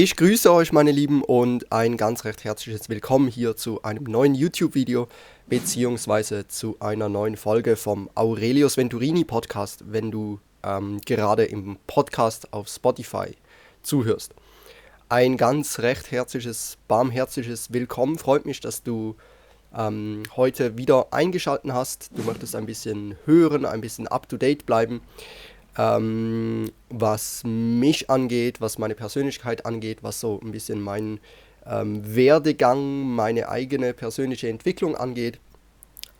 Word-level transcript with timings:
Ich 0.00 0.14
grüße 0.14 0.52
euch, 0.52 0.70
meine 0.70 0.92
Lieben, 0.92 1.24
und 1.24 1.72
ein 1.72 1.96
ganz 1.96 2.24
recht 2.24 2.44
herzliches 2.44 2.88
Willkommen 2.88 3.26
hier 3.26 3.56
zu 3.56 3.82
einem 3.82 4.04
neuen 4.04 4.36
YouTube-Video 4.36 5.08
beziehungsweise 5.48 6.46
zu 6.46 6.76
einer 6.78 7.08
neuen 7.08 7.36
Folge 7.36 7.74
vom 7.74 8.08
Aurelius 8.14 8.76
Venturini 8.76 9.24
Podcast, 9.24 9.82
wenn 9.88 10.12
du 10.12 10.38
ähm, 10.62 11.00
gerade 11.04 11.46
im 11.46 11.78
Podcast 11.88 12.52
auf 12.52 12.68
Spotify 12.68 13.34
zuhörst. 13.82 14.36
Ein 15.08 15.36
ganz 15.36 15.80
recht 15.80 16.12
herzliches, 16.12 16.78
barmherzliches 16.86 17.72
Willkommen. 17.72 18.18
Freut 18.18 18.46
mich, 18.46 18.60
dass 18.60 18.84
du 18.84 19.16
ähm, 19.76 20.22
heute 20.36 20.78
wieder 20.78 21.08
eingeschaltet 21.12 21.72
hast. 21.72 22.10
Du 22.14 22.22
möchtest 22.22 22.54
ein 22.54 22.66
bisschen 22.66 23.16
hören, 23.24 23.64
ein 23.64 23.80
bisschen 23.80 24.06
up-to-date 24.06 24.64
bleiben 24.64 25.00
ähm, 25.78 26.72
was 26.90 27.42
mich 27.44 28.10
angeht, 28.10 28.60
was 28.60 28.78
meine 28.78 28.96
Persönlichkeit 28.96 29.64
angeht, 29.64 29.98
was 30.02 30.20
so 30.20 30.40
ein 30.42 30.50
bisschen 30.50 30.80
meinen 30.80 31.20
ähm, 31.64 32.02
Werdegang, 32.14 33.02
meine 33.02 33.48
eigene 33.48 33.94
persönliche 33.94 34.48
Entwicklung 34.48 34.96
angeht. 34.96 35.38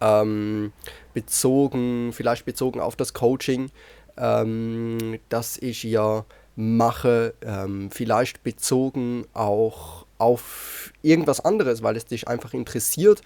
Ähm, 0.00 0.73
bezogen, 1.12 2.12
vielleicht 2.12 2.45
bezogen 2.45 2.78
auf 2.78 2.95
das 2.95 3.14
Coaching, 3.14 3.70
ähm, 4.16 5.19
das 5.28 5.59
ich 5.59 5.83
ja 5.83 6.25
mache, 6.55 7.34
ähm, 7.42 7.91
vielleicht 7.91 8.45
bezogen 8.45 9.27
auch 9.34 10.06
auf 10.19 10.92
irgendwas 11.02 11.41
anderes, 11.41 11.83
weil 11.83 11.97
es 11.97 12.05
dich 12.05 12.28
einfach 12.28 12.55
interessiert. 12.55 13.22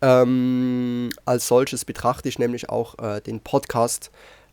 Ähm, 0.00 1.10
als 1.26 1.48
solches 1.48 1.84
betrachte 1.84 2.28
ich 2.30 2.38
nämlich 2.38 2.70
auch 2.70 2.98
äh, 2.98 3.20
den 3.20 3.40
Podcast 3.40 4.10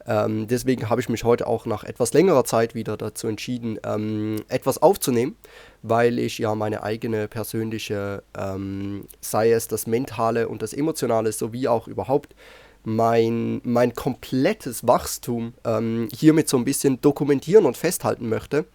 ähm, 0.07 0.47
deswegen 0.47 0.89
habe 0.89 1.01
ich 1.01 1.09
mich 1.09 1.23
heute 1.23 1.47
auch 1.47 1.65
nach 1.65 1.83
etwas 1.83 2.13
längerer 2.13 2.43
Zeit 2.43 2.75
wieder 2.75 2.95
dazu 2.95 3.27
entschieden, 3.27 3.79
ähm, 3.83 4.43
etwas 4.49 4.81
aufzunehmen, 4.81 5.35
weil 5.81 6.19
ich 6.19 6.37
ja 6.37 6.53
meine 6.53 6.83
eigene 6.83 7.27
persönliche, 7.27 8.23
ähm, 8.37 9.07
sei 9.21 9.51
es 9.51 9.67
das 9.67 9.87
Mentale 9.87 10.47
und 10.47 10.61
das 10.61 10.73
Emotionale, 10.73 11.31
sowie 11.31 11.67
auch 11.67 11.87
überhaupt 11.87 12.35
mein, 12.83 13.61
mein 13.63 13.93
komplettes 13.93 14.87
Wachstum 14.87 15.53
ähm, 15.63 16.07
hiermit 16.15 16.49
so 16.49 16.57
ein 16.57 16.65
bisschen 16.65 17.01
dokumentieren 17.01 17.65
und 17.65 17.75
festhalten 17.75 18.29
möchte, 18.29 18.65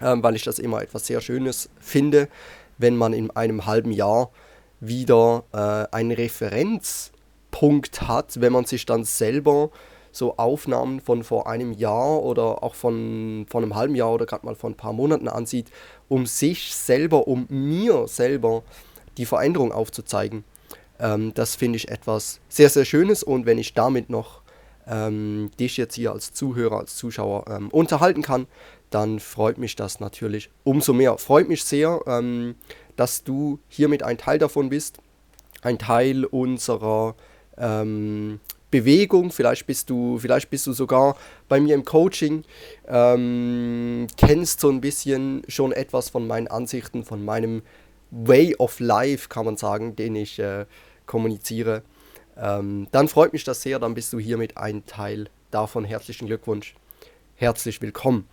ähm, 0.00 0.24
weil 0.24 0.34
ich 0.34 0.42
das 0.42 0.58
immer 0.58 0.82
etwas 0.82 1.06
sehr 1.06 1.20
Schönes 1.20 1.70
finde, 1.78 2.28
wenn 2.78 2.96
man 2.96 3.12
in 3.12 3.30
einem 3.30 3.66
halben 3.66 3.92
Jahr 3.92 4.30
wieder 4.80 5.44
äh, 5.52 5.94
einen 5.94 6.10
Referenzpunkt 6.10 8.02
hat, 8.08 8.40
wenn 8.40 8.52
man 8.52 8.64
sich 8.64 8.86
dann 8.86 9.04
selber 9.04 9.70
so 10.14 10.36
Aufnahmen 10.36 11.00
von 11.00 11.24
vor 11.24 11.48
einem 11.48 11.72
Jahr 11.72 12.22
oder 12.22 12.62
auch 12.62 12.74
von, 12.74 13.46
von 13.48 13.64
einem 13.64 13.74
halben 13.74 13.96
Jahr 13.96 14.12
oder 14.12 14.26
gerade 14.26 14.46
mal 14.46 14.54
von 14.54 14.72
ein 14.72 14.76
paar 14.76 14.92
Monaten 14.92 15.28
ansieht, 15.28 15.70
um 16.08 16.26
sich 16.26 16.74
selber, 16.74 17.26
um 17.26 17.46
mir 17.48 18.06
selber 18.06 18.62
die 19.16 19.26
Veränderung 19.26 19.72
aufzuzeigen. 19.72 20.44
Ähm, 21.00 21.34
das 21.34 21.56
finde 21.56 21.78
ich 21.78 21.90
etwas 21.90 22.40
sehr, 22.48 22.70
sehr 22.70 22.84
Schönes 22.84 23.24
und 23.24 23.44
wenn 23.44 23.58
ich 23.58 23.74
damit 23.74 24.08
noch 24.08 24.42
ähm, 24.86 25.50
dich 25.58 25.76
jetzt 25.76 25.96
hier 25.96 26.12
als 26.12 26.32
Zuhörer, 26.32 26.78
als 26.78 26.94
Zuschauer 26.94 27.46
ähm, 27.48 27.68
unterhalten 27.70 28.22
kann, 28.22 28.46
dann 28.90 29.18
freut 29.18 29.58
mich 29.58 29.74
das 29.74 29.98
natürlich 29.98 30.50
umso 30.62 30.92
mehr. 30.92 31.18
Freut 31.18 31.48
mich 31.48 31.64
sehr, 31.64 32.00
ähm, 32.06 32.54
dass 32.94 33.24
du 33.24 33.58
hiermit 33.68 34.04
ein 34.04 34.18
Teil 34.18 34.38
davon 34.38 34.68
bist, 34.68 34.98
ein 35.62 35.78
Teil 35.78 36.24
unserer 36.24 37.16
ähm, 37.58 38.38
Bewegung, 38.74 39.30
vielleicht 39.30 39.68
bist 39.68 39.88
du, 39.88 40.18
vielleicht 40.18 40.50
bist 40.50 40.66
du 40.66 40.72
sogar 40.72 41.16
bei 41.48 41.60
mir 41.60 41.76
im 41.76 41.84
Coaching, 41.84 42.42
ähm, 42.88 44.08
kennst 44.16 44.58
so 44.58 44.68
ein 44.68 44.80
bisschen 44.80 45.42
schon 45.46 45.70
etwas 45.70 46.08
von 46.08 46.26
meinen 46.26 46.48
Ansichten, 46.48 47.04
von 47.04 47.24
meinem 47.24 47.62
Way 48.10 48.56
of 48.56 48.80
Life, 48.80 49.28
kann 49.28 49.44
man 49.44 49.56
sagen, 49.56 49.94
den 49.94 50.16
ich 50.16 50.40
äh, 50.40 50.66
kommuniziere. 51.06 51.84
Ähm, 52.36 52.88
dann 52.90 53.06
freut 53.06 53.32
mich 53.32 53.44
das 53.44 53.62
sehr, 53.62 53.78
dann 53.78 53.94
bist 53.94 54.12
du 54.12 54.18
hiermit 54.18 54.56
ein 54.56 54.84
Teil 54.86 55.28
davon. 55.52 55.84
Herzlichen 55.84 56.26
Glückwunsch, 56.26 56.74
herzlich 57.36 57.80
willkommen. 57.80 58.28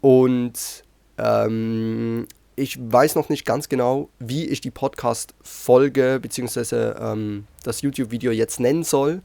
Und 0.00 0.84
ähm, 1.18 2.26
ich 2.56 2.78
weiß 2.80 3.14
noch 3.14 3.28
nicht 3.28 3.44
ganz 3.44 3.68
genau, 3.68 4.08
wie 4.18 4.46
ich 4.46 4.62
die 4.62 4.70
Podcast-Folge 4.70 6.18
bzw. 6.18 6.92
Ähm, 6.98 7.46
das 7.62 7.82
YouTube-Video 7.82 8.32
jetzt 8.32 8.58
nennen 8.58 8.84
soll 8.84 9.20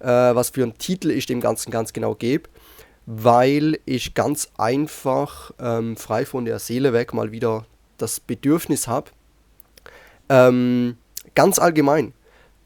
äh, 0.00 0.06
was 0.06 0.50
für 0.50 0.62
einen 0.62 0.78
Titel 0.78 1.10
ich 1.10 1.26
dem 1.26 1.40
Ganzen 1.40 1.70
ganz 1.70 1.92
genau 1.92 2.14
gebe, 2.14 2.48
weil 3.06 3.78
ich 3.84 4.14
ganz 4.14 4.50
einfach 4.56 5.50
ähm, 5.58 5.96
frei 5.96 6.24
von 6.26 6.44
der 6.44 6.58
Seele 6.58 6.92
weg 6.92 7.14
mal 7.14 7.30
wieder 7.32 7.66
das 7.98 8.20
Bedürfnis 8.20 8.86
habe, 8.88 9.10
ähm, 10.28 10.96
ganz 11.34 11.58
allgemein 11.58 12.12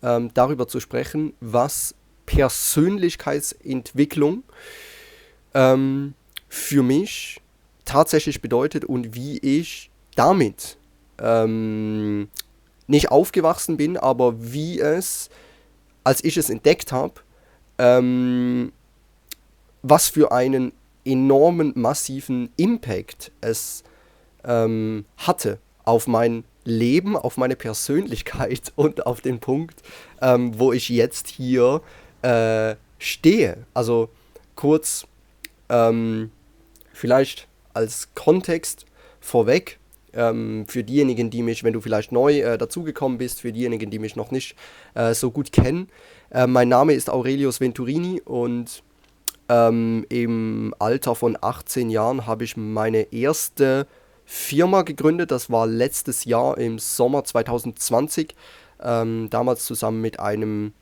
ähm, 0.03 0.31
darüber 0.35 0.69
zu 0.69 0.81
sprechen, 0.81 1.33
was 1.41 1.95
Persönlichkeitsentwicklung 2.27 4.43
ähm, 5.55 6.13
für 6.49 6.83
mich 6.83 7.41
tatsächlich 7.85 8.43
bedeutet 8.43 8.85
und 8.85 9.15
wie 9.15 9.39
ich 9.39 9.91
damit 10.15 10.77
ähm, 11.21 12.29
nicht 12.87 13.11
aufgewachsen 13.11 13.77
bin, 13.77 13.97
aber 13.97 14.53
wie 14.53 14.79
es 14.81 15.31
als 16.09 16.25
ich 16.25 16.39
es 16.39 16.49
entdeckt 16.49 16.91
habe, 16.91 17.21
ähm, 17.77 18.73
was 19.83 20.09
für 20.09 20.33
einen 20.33 20.73
enormen, 21.05 21.75
massiven 21.77 22.49
Impact 22.57 23.31
es 23.43 23.85
ähm, 24.43 25.05
hatte 25.19 25.59
auf 25.85 26.07
mein 26.07 26.45
Leben, 26.65 27.15
auf 27.15 27.37
meine 27.37 27.57
Persönlichkeit 27.57 28.73
und 28.77 29.05
auf 29.05 29.21
den 29.21 29.39
Punkt, 29.39 29.83
ähm, 30.23 30.59
wo 30.59 30.73
ich 30.73 30.89
jetzt 30.89 31.29
hier 31.29 31.83
äh, 32.23 32.77
stehe. 32.99 33.67
Also 33.75 34.09
kurz, 34.55 35.07
ähm, 35.69 36.31
vielleicht 36.95 37.49
als 37.75 38.15
Kontext 38.15 38.87
vorweg, 39.21 39.78
ähm, 40.13 40.67
für 40.69 40.85
diejenigen, 40.85 41.31
die 41.31 41.43
mich, 41.43 41.65
wenn 41.65 41.73
du 41.73 41.81
vielleicht 41.81 42.13
neu 42.13 42.41
äh, 42.41 42.59
dazugekommen 42.59 43.19
bist, 43.19 43.41
für 43.41 43.53
diejenigen, 43.53 43.91
die 43.91 43.99
mich 43.99 44.17
noch 44.17 44.31
nicht 44.31 44.57
äh, 44.95 45.15
so 45.15 45.31
gut 45.31 45.53
kennen. 45.53 45.89
Äh, 46.31 46.47
mein 46.47 46.69
Name 46.69 46.95
ist 46.95 47.11
Aurelius 47.11 47.61
Venturini 47.61 48.21
und 48.25 48.83
ähm, 49.49 50.05
im 50.09 50.75
Alter 50.79 51.15
von 51.15 51.39
18 51.41 51.91
Jahren 51.91 52.27
habe 52.27 52.45
ich 52.45 52.57
meine 52.57 53.13
erste 53.13 53.87
Firma 54.25 54.83
gegründet. 54.83 55.31
Das 55.31 55.51
war 55.51 55.67
letztes 55.67 56.25
Jahr 56.25 56.59
im 56.59 56.79
Sommer 56.79 57.25
2020. 57.25 58.35
Ähm, 58.81 59.29
damals 59.31 59.65
zusammen 59.65 60.01
mit 60.01 60.21
einem 60.21 60.73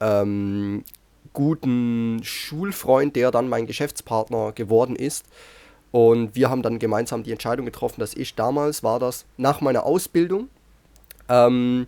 ähm, 0.00 0.84
guten 1.32 2.20
Schulfreund, 2.22 3.14
der 3.14 3.30
dann 3.30 3.48
mein 3.48 3.66
Geschäftspartner 3.66 4.52
geworden 4.52 4.96
ist. 4.96 5.24
Und 5.92 6.34
wir 6.34 6.50
haben 6.50 6.62
dann 6.62 6.78
gemeinsam 6.78 7.22
die 7.22 7.32
Entscheidung 7.32 7.64
getroffen, 7.66 8.00
dass 8.00 8.14
ich 8.14 8.34
damals, 8.34 8.82
war 8.82 8.98
das 8.98 9.24
nach 9.36 9.60
meiner 9.60 9.84
Ausbildung, 9.84 10.48
ähm, 11.28 11.86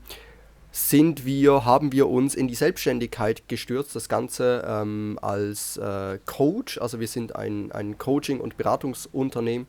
sind 0.71 1.25
wir, 1.25 1.65
haben 1.65 1.93
wir 1.93 2.09
uns 2.09 2.35
in 2.35 2.47
die 2.47 2.55
Selbstständigkeit 2.55 3.49
gestürzt, 3.49 3.97
das 3.97 4.09
Ganze 4.09 4.65
ähm, 4.67 5.19
als 5.21 5.77
äh, 5.77 6.19
Coach. 6.27 6.79
Also 6.79 7.01
wir 7.01 7.09
sind 7.09 7.35
ein, 7.37 7.73
ein 7.73 7.99
Coaching- 7.99 8.41
und 8.41 8.57
Beratungsunternehmen 8.57 9.67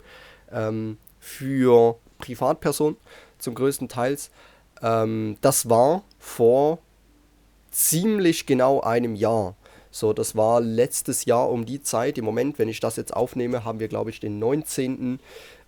ähm, 0.52 0.98
für 1.20 1.98
Privatpersonen 2.20 2.98
zum 3.38 3.56
größten 3.56 3.88
Teil. 3.88 4.18
Ähm, 4.82 5.38
das 5.42 5.70
war 5.70 6.04
vor 6.20 6.80
ziemlich 7.72 8.46
genau 8.46 8.82
einem 8.82 9.16
Jahr. 9.16 9.56
So, 9.92 10.14
das 10.14 10.36
war 10.36 10.62
letztes 10.62 11.26
Jahr 11.26 11.50
um 11.50 11.66
die 11.66 11.82
Zeit. 11.82 12.18
Im 12.18 12.26
Moment, 12.26 12.60
wenn 12.60 12.70
ich 12.70 12.80
das 12.80 12.96
jetzt 12.96 13.16
aufnehme, 13.16 13.64
haben 13.64 13.80
wir, 13.80 13.88
glaube 13.88 14.12
ich, 14.12 14.20
den 14.20 14.38
19. 14.40 15.20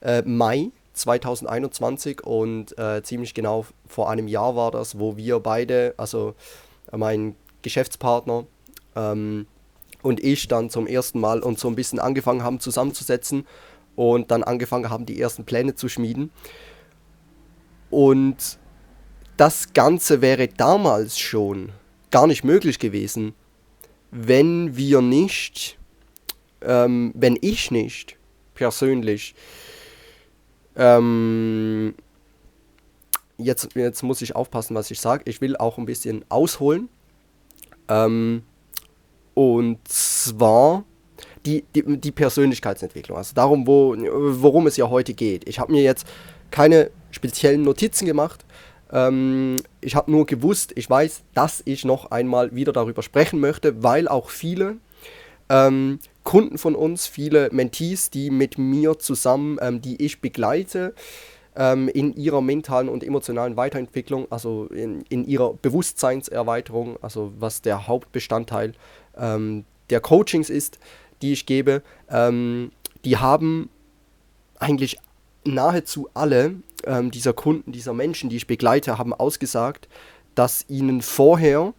Äh, 0.01 0.21
Mai 0.23 0.71
2021 0.93 2.23
und 2.23 2.77
äh, 2.77 3.01
ziemlich 3.01 3.33
genau 3.33 3.65
vor 3.87 4.09
einem 4.09 4.27
Jahr 4.27 4.55
war 4.55 4.71
das, 4.71 4.99
wo 4.99 5.17
wir 5.17 5.39
beide, 5.39 5.93
also 5.97 6.35
mein 6.91 7.35
Geschäftspartner 7.61 8.45
ähm, 8.95 9.47
und 10.01 10.23
ich 10.23 10.47
dann 10.47 10.69
zum 10.69 10.87
ersten 10.87 11.19
Mal 11.19 11.39
uns 11.39 11.61
so 11.61 11.67
ein 11.67 11.75
bisschen 11.75 11.99
angefangen 11.99 12.43
haben 12.43 12.59
zusammenzusetzen 12.59 13.47
und 13.95 14.31
dann 14.31 14.43
angefangen 14.43 14.89
haben, 14.89 15.05
die 15.05 15.19
ersten 15.19 15.45
Pläne 15.45 15.75
zu 15.75 15.87
schmieden. 15.87 16.31
Und 17.89 18.59
das 19.37 19.73
Ganze 19.73 20.21
wäre 20.21 20.47
damals 20.47 21.19
schon 21.19 21.71
gar 22.09 22.27
nicht 22.27 22.43
möglich 22.43 22.79
gewesen, 22.79 23.33
wenn 24.11 24.75
wir 24.75 25.01
nicht, 25.01 25.77
ähm, 26.61 27.11
wenn 27.15 27.37
ich 27.41 27.71
nicht 27.71 28.17
persönlich, 28.53 29.33
ähm, 30.75 31.95
jetzt, 33.37 33.69
jetzt 33.75 34.03
muss 34.03 34.21
ich 34.21 34.35
aufpassen, 34.35 34.75
was 34.75 34.91
ich 34.91 34.99
sage, 34.99 35.23
ich 35.25 35.41
will 35.41 35.57
auch 35.57 35.77
ein 35.77 35.85
bisschen 35.85 36.25
ausholen. 36.29 36.89
Ähm, 37.87 38.43
und 39.33 39.79
zwar, 39.87 40.83
die, 41.45 41.63
die, 41.73 41.97
die 41.97 42.11
Persönlichkeitsentwicklung, 42.11 43.17
also 43.17 43.33
darum, 43.33 43.65
wo, 43.65 43.95
worum 43.97 44.67
es 44.67 44.77
ja 44.77 44.89
heute 44.89 45.13
geht. 45.13 45.47
Ich 45.47 45.59
habe 45.59 45.71
mir 45.71 45.81
jetzt 45.81 46.05
keine 46.51 46.91
speziellen 47.11 47.63
Notizen 47.63 48.05
gemacht. 48.05 48.45
Ähm, 48.91 49.57
ich 49.81 49.95
habe 49.95 50.11
nur 50.11 50.25
gewusst, 50.25 50.73
ich 50.75 50.89
weiß, 50.89 51.23
dass 51.33 51.61
ich 51.65 51.85
noch 51.85 52.11
einmal 52.11 52.55
wieder 52.55 52.73
darüber 52.73 53.03
sprechen 53.03 53.39
möchte, 53.39 53.83
weil 53.83 54.07
auch 54.07 54.29
viele 54.29 54.77
ähm, 55.49 55.99
Kunden 56.23 56.57
von 56.57 56.75
uns, 56.75 57.07
viele 57.07 57.49
Mentees, 57.51 58.09
die 58.09 58.29
mit 58.29 58.57
mir 58.57 58.99
zusammen, 58.99 59.57
ähm, 59.61 59.81
die 59.81 60.03
ich 60.03 60.21
begleite, 60.21 60.93
ähm, 61.55 61.89
in 61.89 62.13
ihrer 62.15 62.41
mentalen 62.41 62.89
und 62.89 63.03
emotionalen 63.03 63.57
Weiterentwicklung, 63.57 64.27
also 64.31 64.67
in, 64.67 65.01
in 65.09 65.25
ihrer 65.25 65.53
Bewusstseinserweiterung, 65.53 66.97
also 67.01 67.33
was 67.37 67.61
der 67.61 67.87
Hauptbestandteil 67.87 68.73
ähm, 69.17 69.65
der 69.89 69.99
Coachings 69.99 70.49
ist, 70.49 70.79
die 71.21 71.33
ich 71.33 71.45
gebe, 71.45 71.83
ähm, 72.09 72.71
die 73.03 73.17
haben 73.17 73.69
eigentlich 74.59 74.97
nahezu 75.43 76.07
alle 76.13 76.55
ähm, 76.85 77.11
dieser 77.11 77.33
Kunden, 77.33 77.71
dieser 77.71 77.93
Menschen, 77.93 78.29
die 78.29 78.37
ich 78.37 78.47
begleite, 78.47 78.97
haben 78.97 79.13
ausgesagt, 79.13 79.87
dass 80.35 80.65
ihnen 80.69 81.01
vorher 81.01 81.73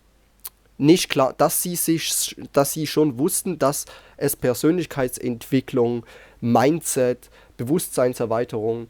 nicht 0.79 1.09
klar, 1.09 1.35
dass 1.37 1.63
sie 1.63 1.77
sich, 1.77 2.37
dass 2.53 2.73
sie 2.73 2.87
schon 2.87 3.19
wussten, 3.19 3.59
dass 3.59 3.87
es 4.17 4.37
Persönlichkeitsentwicklung, 4.37 6.05
Mindset, 6.41 7.31
Bewusstseinserweiterung, 7.57 8.89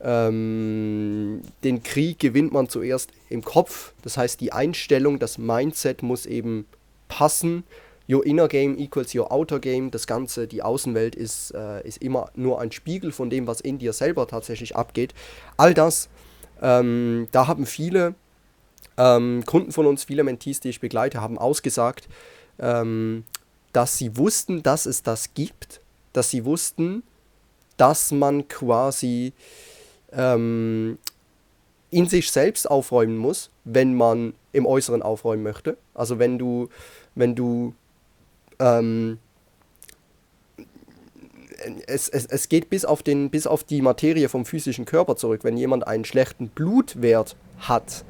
ähm, 0.00 1.42
den 1.64 1.82
Krieg 1.82 2.18
gewinnt 2.18 2.52
man 2.52 2.68
zuerst 2.68 3.10
im 3.28 3.42
Kopf. 3.42 3.92
Das 4.02 4.16
heißt, 4.16 4.40
die 4.40 4.52
Einstellung, 4.52 5.18
das 5.18 5.38
Mindset 5.38 6.02
muss 6.02 6.26
eben 6.26 6.66
passen. 7.08 7.64
Your 8.08 8.24
inner 8.26 8.48
game 8.48 8.76
equals 8.78 9.14
your 9.14 9.32
outer 9.32 9.58
game. 9.60 9.90
Das 9.90 10.06
Ganze, 10.06 10.46
die 10.46 10.62
Außenwelt 10.62 11.14
ist, 11.14 11.52
äh, 11.54 11.86
ist 11.86 12.02
immer 12.02 12.30
nur 12.34 12.60
ein 12.60 12.72
Spiegel 12.72 13.12
von 13.12 13.30
dem, 13.30 13.46
was 13.46 13.60
in 13.60 13.78
dir 13.78 13.92
selber 13.92 14.26
tatsächlich 14.26 14.76
abgeht. 14.76 15.14
All 15.56 15.74
das, 15.74 16.08
ähm, 16.60 17.28
da 17.32 17.46
haben 17.46 17.66
viele 17.66 18.14
ähm, 18.96 19.44
Kunden 19.46 19.72
von 19.72 19.86
uns, 19.86 20.04
viele 20.04 20.24
Mentees, 20.24 20.60
die 20.60 20.68
ich 20.68 20.80
begleite, 20.80 21.20
haben 21.20 21.38
ausgesagt, 21.38 22.08
ähm, 22.58 23.24
dass 23.72 23.98
sie 23.98 24.16
wussten, 24.16 24.62
dass 24.62 24.86
es 24.86 25.02
das 25.02 25.34
gibt, 25.34 25.80
dass 26.12 26.30
sie 26.30 26.44
wussten, 26.44 27.02
dass 27.76 28.12
man 28.12 28.48
quasi 28.48 29.32
ähm, 30.12 30.98
in 31.90 32.06
sich 32.06 32.30
selbst 32.30 32.70
aufräumen 32.70 33.16
muss, 33.16 33.50
wenn 33.64 33.94
man 33.94 34.34
im 34.52 34.66
Äußeren 34.66 35.02
aufräumen 35.02 35.42
möchte. 35.42 35.76
Also 35.94 36.18
wenn 36.18 36.38
du, 36.38 36.68
wenn 37.14 37.34
du 37.34 37.74
ähm, 38.62 39.18
es, 41.86 42.08
es, 42.08 42.26
es 42.26 42.48
geht 42.48 42.70
bis 42.70 42.84
auf, 42.84 43.02
den, 43.02 43.30
bis 43.30 43.46
auf 43.46 43.64
die 43.64 43.82
Materie 43.82 44.28
vom 44.28 44.44
physischen 44.44 44.84
Körper 44.84 45.16
zurück. 45.16 45.44
Wenn 45.44 45.56
jemand 45.56 45.86
einen 45.86 46.04
schlechten 46.04 46.48
Blutwert 46.48 47.36
hat, 47.58 48.04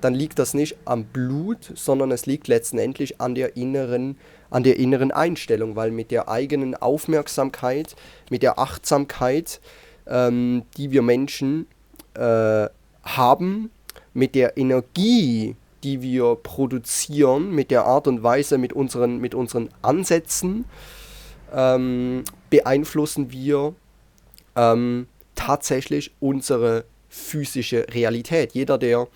dann 0.00 0.14
liegt 0.14 0.38
das 0.38 0.54
nicht 0.54 0.76
am 0.84 1.04
Blut, 1.04 1.72
sondern 1.74 2.10
es 2.12 2.26
liegt 2.26 2.48
letztendlich 2.48 3.20
an 3.20 3.34
der 3.34 3.56
inneren, 3.56 4.16
an 4.50 4.62
der 4.62 4.78
inneren 4.78 5.10
Einstellung, 5.10 5.76
weil 5.76 5.90
mit 5.90 6.10
der 6.10 6.28
eigenen 6.28 6.74
Aufmerksamkeit, 6.74 7.96
mit 8.30 8.42
der 8.42 8.58
Achtsamkeit, 8.58 9.60
ähm, 10.06 10.62
die 10.76 10.90
wir 10.90 11.02
Menschen 11.02 11.66
äh, 12.14 12.66
haben, 13.02 13.70
mit 14.14 14.34
der 14.34 14.56
Energie, 14.56 15.56
die 15.84 16.02
wir 16.02 16.36
produzieren, 16.36 17.50
mit 17.54 17.70
der 17.70 17.84
Art 17.84 18.06
und 18.06 18.22
Weise, 18.22 18.58
mit 18.58 18.72
unseren, 18.72 19.18
mit 19.18 19.34
unseren 19.34 19.68
Ansätzen, 19.82 20.64
ähm, 21.54 22.24
beeinflussen 22.50 23.32
wir 23.32 23.74
ähm, 24.56 25.06
tatsächlich 25.34 26.12
unsere 26.20 26.84
physische 27.08 27.86
Realität. 27.90 28.52
Jeder, 28.52 28.78
der 28.78 29.08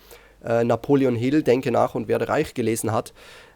äh, 0.43 0.63
Napoleon 0.63 1.15
Hill, 1.15 1.43
Denke 1.43 1.71
nach 1.71 1.95
und 1.95 2.07
werde 2.07 2.27
reich 2.27 2.53
gelesen 2.53 2.91
hat, 2.91 3.13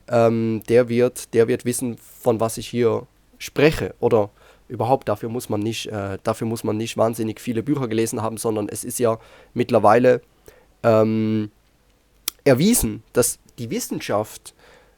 ähm, 0.10 0.62
der, 0.70 0.90
wird, 0.90 1.34
der 1.34 1.48
wird 1.48 1.66
wissen, 1.66 1.98
von 1.98 2.40
was 2.40 2.58
ich 2.58 2.68
hier 2.68 3.08
spreche. 3.38 3.96
Oder 4.00 4.30
überhaupt, 4.68 5.10
dafür 5.10 5.30
muss 5.30 5.50
man 5.50 5.62
nicht, 5.62 5.88
äh, 5.88 6.18
dafür 6.24 6.48
muss 6.48 6.64
man 6.64 6.78
nicht 6.78 6.98
wahnsinnig 6.98 7.40
viele 7.40 7.64
Bücher 7.64 7.88
gelesen 7.88 8.22
haben, 8.22 8.38
sondern 8.38 8.70
es 8.70 8.84
ist 8.84 9.00
ja 9.00 9.20
mittlerweile 9.54 10.22
ähm, 10.84 11.52
erwiesen, 12.48 13.04
dass 13.14 13.40
die 13.60 13.70
Wissenschaft 13.70 14.54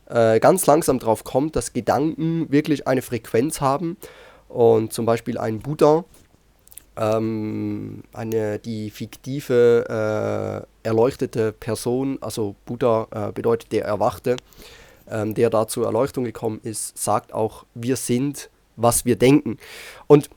äh, 0.07 0.39
ganz 0.39 0.65
langsam 0.65 0.99
darauf 0.99 1.23
kommt, 1.23 1.55
dass 1.55 1.73
Gedanken 1.73 2.51
wirklich 2.51 2.87
eine 2.87 3.01
Frequenz 3.01 3.61
haben. 3.61 3.97
Und 4.47 4.93
zum 4.93 5.05
Beispiel 5.05 5.37
ein 5.37 5.59
Buddha, 5.59 6.05
ähm, 6.97 8.03
eine, 8.13 8.59
die 8.59 8.89
fiktive, 8.89 10.65
äh, 10.83 10.87
erleuchtete 10.87 11.51
Person, 11.51 12.17
also 12.21 12.55
Buddha 12.65 13.07
äh, 13.11 13.31
bedeutet 13.31 13.71
der 13.71 13.85
Erwachte, 13.85 14.37
ähm, 15.09 15.35
der 15.35 15.49
da 15.49 15.67
zur 15.67 15.85
Erleuchtung 15.85 16.23
gekommen 16.23 16.59
ist, 16.63 16.97
sagt 16.97 17.33
auch, 17.33 17.65
wir 17.75 17.95
sind 17.95 18.49
was 18.79 19.05
wir 19.05 19.15
denken. 19.15 19.57
Und 20.07 20.29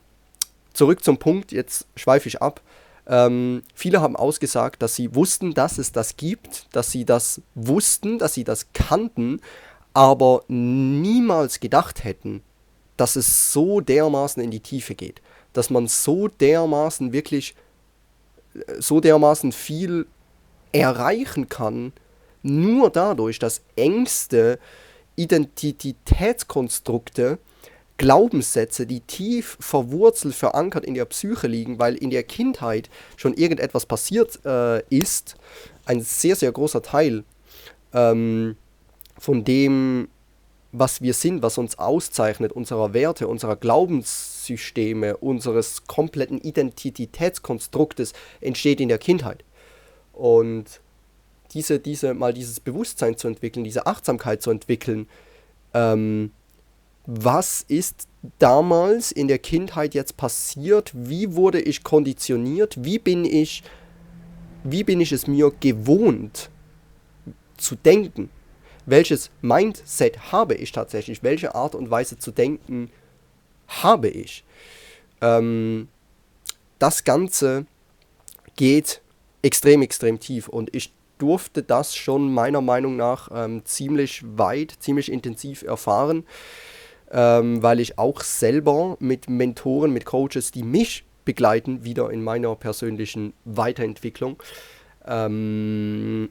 zurück 0.73 1.03
zum 1.03 1.17
Punkt, 1.17 1.51
jetzt 1.51 1.87
schweife 1.95 2.27
ich 2.27 2.41
ab. 2.41 2.61
Ähm, 3.07 3.63
viele 3.75 4.01
haben 4.01 4.15
ausgesagt, 4.15 4.81
dass 4.81 4.95
sie 4.95 5.13
wussten, 5.13 5.53
dass 5.53 5.77
es 5.77 5.91
das 5.91 6.15
gibt, 6.15 6.67
dass 6.71 6.91
sie 6.91 7.05
das 7.05 7.41
wussten, 7.53 8.17
dass 8.17 8.33
sie 8.33 8.45
das 8.45 8.67
kannten, 8.73 9.41
aber 9.93 10.43
niemals 10.47 11.59
gedacht 11.59 12.03
hätten, 12.03 12.41
dass 12.97 13.15
es 13.15 13.51
so 13.51 13.81
dermaßen 13.81 14.41
in 14.41 14.51
die 14.51 14.61
Tiefe 14.61 14.95
geht, 14.95 15.21
dass 15.51 15.69
man 15.69 15.87
so 15.87 16.27
dermaßen 16.27 17.11
wirklich, 17.11 17.55
äh, 18.53 18.79
so 18.79 19.01
dermaßen 19.01 19.51
viel 19.51 20.07
erreichen 20.71 21.49
kann, 21.49 21.91
nur 22.41 22.89
dadurch, 22.89 23.39
dass 23.39 23.61
Ängste, 23.75 24.59
Identitätskonstrukte 25.15 27.37
Glaubenssätze, 28.03 28.85
die 28.85 28.99
tief 28.99 29.55
verwurzelt, 29.61 30.35
verankert 30.35 30.83
in 30.83 30.93
der 30.93 31.05
Psyche 31.05 31.47
liegen, 31.47 31.79
weil 31.79 31.95
in 31.95 32.09
der 32.09 32.23
Kindheit 32.23 32.89
schon 33.15 33.33
irgendetwas 33.33 33.85
passiert 33.85 34.41
äh, 34.45 34.83
ist, 34.89 35.35
ein 35.85 36.01
sehr, 36.01 36.35
sehr 36.35 36.51
großer 36.51 36.81
Teil 36.81 37.23
ähm, 37.93 38.57
von 39.17 39.45
dem, 39.45 40.09
was 40.73 41.01
wir 41.01 41.13
sind, 41.13 41.43
was 41.43 41.57
uns 41.57 41.79
auszeichnet, 41.79 42.51
unserer 42.51 42.93
Werte, 42.93 43.29
unserer 43.29 43.55
Glaubenssysteme, 43.55 45.15
unseres 45.15 45.87
kompletten 45.87 46.41
Identitätskonstruktes 46.41 48.11
entsteht 48.41 48.81
in 48.81 48.89
der 48.89 48.97
Kindheit. 48.97 49.45
Und 50.11 50.81
diese, 51.53 51.79
diese, 51.79 52.13
mal 52.13 52.33
dieses 52.33 52.59
Bewusstsein 52.59 53.15
zu 53.15 53.29
entwickeln, 53.29 53.63
diese 53.63 53.87
Achtsamkeit 53.87 54.41
zu 54.41 54.51
entwickeln, 54.51 55.07
ähm, 55.73 56.31
was 57.05 57.65
ist 57.67 58.07
damals 58.39 59.11
in 59.11 59.27
der 59.27 59.39
Kindheit 59.39 59.93
jetzt 59.93 60.15
passiert, 60.15 60.91
wie 60.93 61.35
wurde 61.35 61.59
ich 61.59 61.83
konditioniert, 61.83 62.83
wie 62.83 62.99
bin 62.99 63.25
ich, 63.25 63.63
wie 64.63 64.83
bin 64.83 65.01
ich 65.01 65.11
es 65.11 65.27
mir 65.27 65.51
gewohnt 65.59 66.49
zu 67.57 67.75
denken, 67.75 68.29
welches 68.85 69.29
Mindset 69.41 70.31
habe 70.31 70.55
ich 70.55 70.71
tatsächlich, 70.71 71.23
welche 71.23 71.55
Art 71.55 71.75
und 71.75 71.91
Weise 71.91 72.17
zu 72.17 72.31
denken 72.31 72.89
habe 73.67 74.07
ich. 74.07 74.43
Ähm, 75.21 75.89
das 76.79 77.03
Ganze 77.03 77.65
geht 78.55 79.01
extrem, 79.41 79.81
extrem 79.81 80.19
tief 80.19 80.47
und 80.47 80.73
ich 80.73 80.93
durfte 81.17 81.63
das 81.63 81.95
schon 81.95 82.33
meiner 82.33 82.61
Meinung 82.61 82.95
nach 82.95 83.29
ähm, 83.33 83.65
ziemlich 83.65 84.23
weit, 84.37 84.75
ziemlich 84.79 85.11
intensiv 85.11 85.63
erfahren 85.63 86.25
ähm, 87.13 87.61
weil 87.61 87.79
ich 87.79 87.99
auch 87.99 88.21
selber 88.21 88.97
mit 88.99 89.29
Mentoren, 89.29 89.93
mit 89.93 90.03
Coaches, 90.03 90.51
die 90.51 90.63
mich 90.63 91.05
begleiten, 91.25 91.85
wieder 91.85 92.09
in 92.09 92.23
meiner 92.23 92.55
persönlichen 92.55 93.33
Weiterentwicklung 93.45 94.41
ähm, 95.05 96.29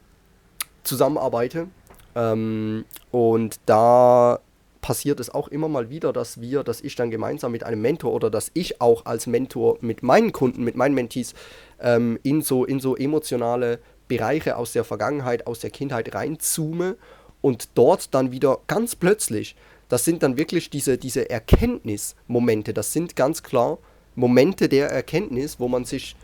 zusammenarbeite. 0.83 1.69
Ähm, 2.17 2.85
und 3.12 3.61
da 3.65 4.41
passiert 4.81 5.21
es 5.21 5.31
auch 5.31 5.49
immer 5.49 5.69
mal 5.69 5.89
wieder, 5.89 6.12
dass 6.12 6.41
wir, 6.41 6.65
dass 6.65 6.81
ich 6.81 6.97
dann 6.97 7.12
gemeinsam 7.12 7.53
mit 7.53 7.62
einem 7.62 7.81
Mentor 7.81 8.12
oder 8.12 8.29
dass 8.29 8.51
ich 8.53 8.81
auch 8.81 9.07
als 9.07 9.29
Mentor 9.29 9.79
mit 9.81 10.03
meinen 10.03 10.33
Kunden, 10.33 10.65
mit 10.65 10.75
meinen 10.75 10.97
Mentees 10.97 11.35
ähm, 11.81 12.19
in, 12.25 12.43
so, 12.43 12.65
in 12.65 12.81
so 12.81 12.97
emotionale 12.97 13.79
Bereiche 14.09 14.57
aus 14.57 14.73
der 14.73 14.83
Vergangenheit, 14.83 15.47
aus 15.47 15.61
der 15.61 15.71
Kindheit 15.71 16.12
reinzoome 16.12 16.97
und 17.41 17.71
dort 17.77 18.12
dann 18.12 18.33
wieder 18.33 18.59
ganz 18.67 18.97
plötzlich 18.97 19.55
das 19.92 20.06
sind 20.06 20.22
dann 20.22 20.38
wirklich 20.38 20.70
diese, 20.70 20.96
diese 20.96 21.28
Erkenntnismomente. 21.28 22.72
Das 22.72 22.94
sind 22.94 23.14
ganz 23.14 23.42
klar 23.42 23.76
Momente 24.14 24.70
der 24.70 24.88
Erkenntnis, 24.90 25.61
wo 25.61 25.68
man 25.68 25.84
sich 25.84 26.16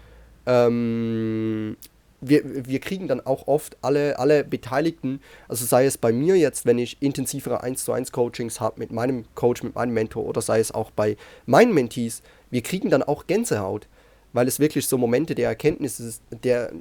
ähm, 0.46 1.76
wir, 2.22 2.66
wir 2.66 2.80
kriegen 2.80 3.08
dann 3.08 3.20
auch 3.20 3.46
oft 3.46 3.76
alle, 3.82 4.18
alle 4.18 4.42
Beteiligten, 4.42 5.20
also 5.48 5.66
sei 5.66 5.84
es 5.84 5.98
bei 5.98 6.12
mir 6.12 6.36
jetzt, 6.36 6.64
wenn 6.64 6.78
ich 6.78 6.96
intensivere 7.00 7.62
1 7.62 7.84
zu 7.84 7.92
1 7.92 8.10
Coachings 8.10 8.58
habe 8.58 8.80
mit 8.80 8.90
meinem 8.90 9.26
Coach, 9.34 9.62
mit 9.62 9.74
meinem 9.74 9.92
Mentor 9.92 10.24
oder 10.24 10.40
sei 10.40 10.60
es 10.60 10.72
auch 10.72 10.90
bei 10.90 11.18
meinen 11.44 11.74
Mentees, 11.74 12.22
wir 12.48 12.62
kriegen 12.62 12.88
dann 12.88 13.02
auch 13.02 13.26
Gänsehaut, 13.26 13.86
weil 14.32 14.48
es 14.48 14.60
wirklich 14.60 14.88
so 14.88 14.96
Momente 14.96 15.34
der 15.34 15.50
Erkenntnis 15.50 16.22
der 16.42 16.72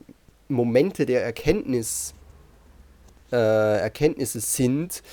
Momente 0.48 1.06
der 1.06 1.22
Erkenntnis, 1.22 2.14
äh, 3.34 3.36
Erkenntnisse 3.36 4.40
sind, 4.40 5.04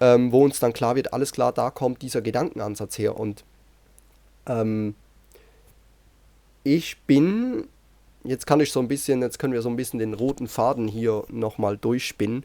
ähm, 0.00 0.32
wo 0.32 0.44
uns 0.44 0.60
dann 0.60 0.72
klar 0.72 0.96
wird, 0.96 1.12
alles 1.12 1.32
klar, 1.32 1.52
da 1.52 1.70
kommt 1.70 2.02
dieser 2.02 2.22
Gedankenansatz 2.22 2.98
her 2.98 3.18
und 3.18 3.44
ähm, 4.46 4.94
ich 6.64 6.98
bin 7.02 7.68
jetzt 8.24 8.46
kann 8.46 8.60
ich 8.60 8.72
so 8.72 8.80
ein 8.80 8.88
bisschen, 8.88 9.22
jetzt 9.22 9.38
können 9.38 9.52
wir 9.52 9.62
so 9.62 9.68
ein 9.68 9.76
bisschen 9.76 10.00
den 10.00 10.14
roten 10.14 10.48
Faden 10.48 10.88
hier 10.88 11.24
nochmal 11.28 11.76
durchspinnen. 11.76 12.44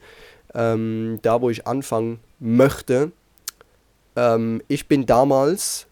Ähm, 0.54 1.20
da, 1.22 1.42
wo 1.42 1.50
ich 1.50 1.68
anfangen 1.68 2.20
möchte. 2.40 3.12
Ähm, 4.16 4.62
ich 4.68 4.88
bin 4.88 5.06
damals 5.06 5.88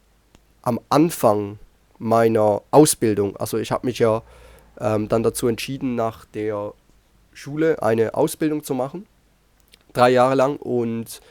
am 0.62 0.80
Anfang 0.90 1.60
meiner 2.00 2.62
Ausbildung, 2.72 3.38
also 3.38 3.58
ich 3.58 3.72
habe 3.72 3.88
mich 3.88 4.00
ja 4.00 4.22
ähm, 4.80 5.08
dann 5.08 5.24
dazu 5.24 5.48
entschieden, 5.48 5.96
nach 5.96 6.26
der 6.26 6.74
Schule 7.34 7.82
eine 7.82 8.14
Ausbildung 8.14 8.64
zu 8.64 8.74
machen. 8.74 9.08
Drei 9.94 10.10
Jahre 10.10 10.36
lang 10.36 10.58
und 10.58 11.22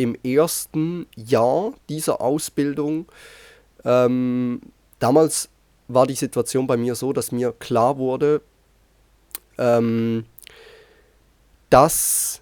im 0.00 0.16
ersten 0.24 1.06
Jahr 1.14 1.74
dieser 1.88 2.20
Ausbildung, 2.20 3.06
ähm, 3.84 4.60
damals 4.98 5.50
war 5.88 6.06
die 6.06 6.14
Situation 6.14 6.66
bei 6.66 6.76
mir 6.76 6.94
so, 6.94 7.12
dass 7.12 7.32
mir 7.32 7.52
klar 7.52 7.98
wurde, 7.98 8.40
ähm, 9.58 10.24
dass 11.68 12.40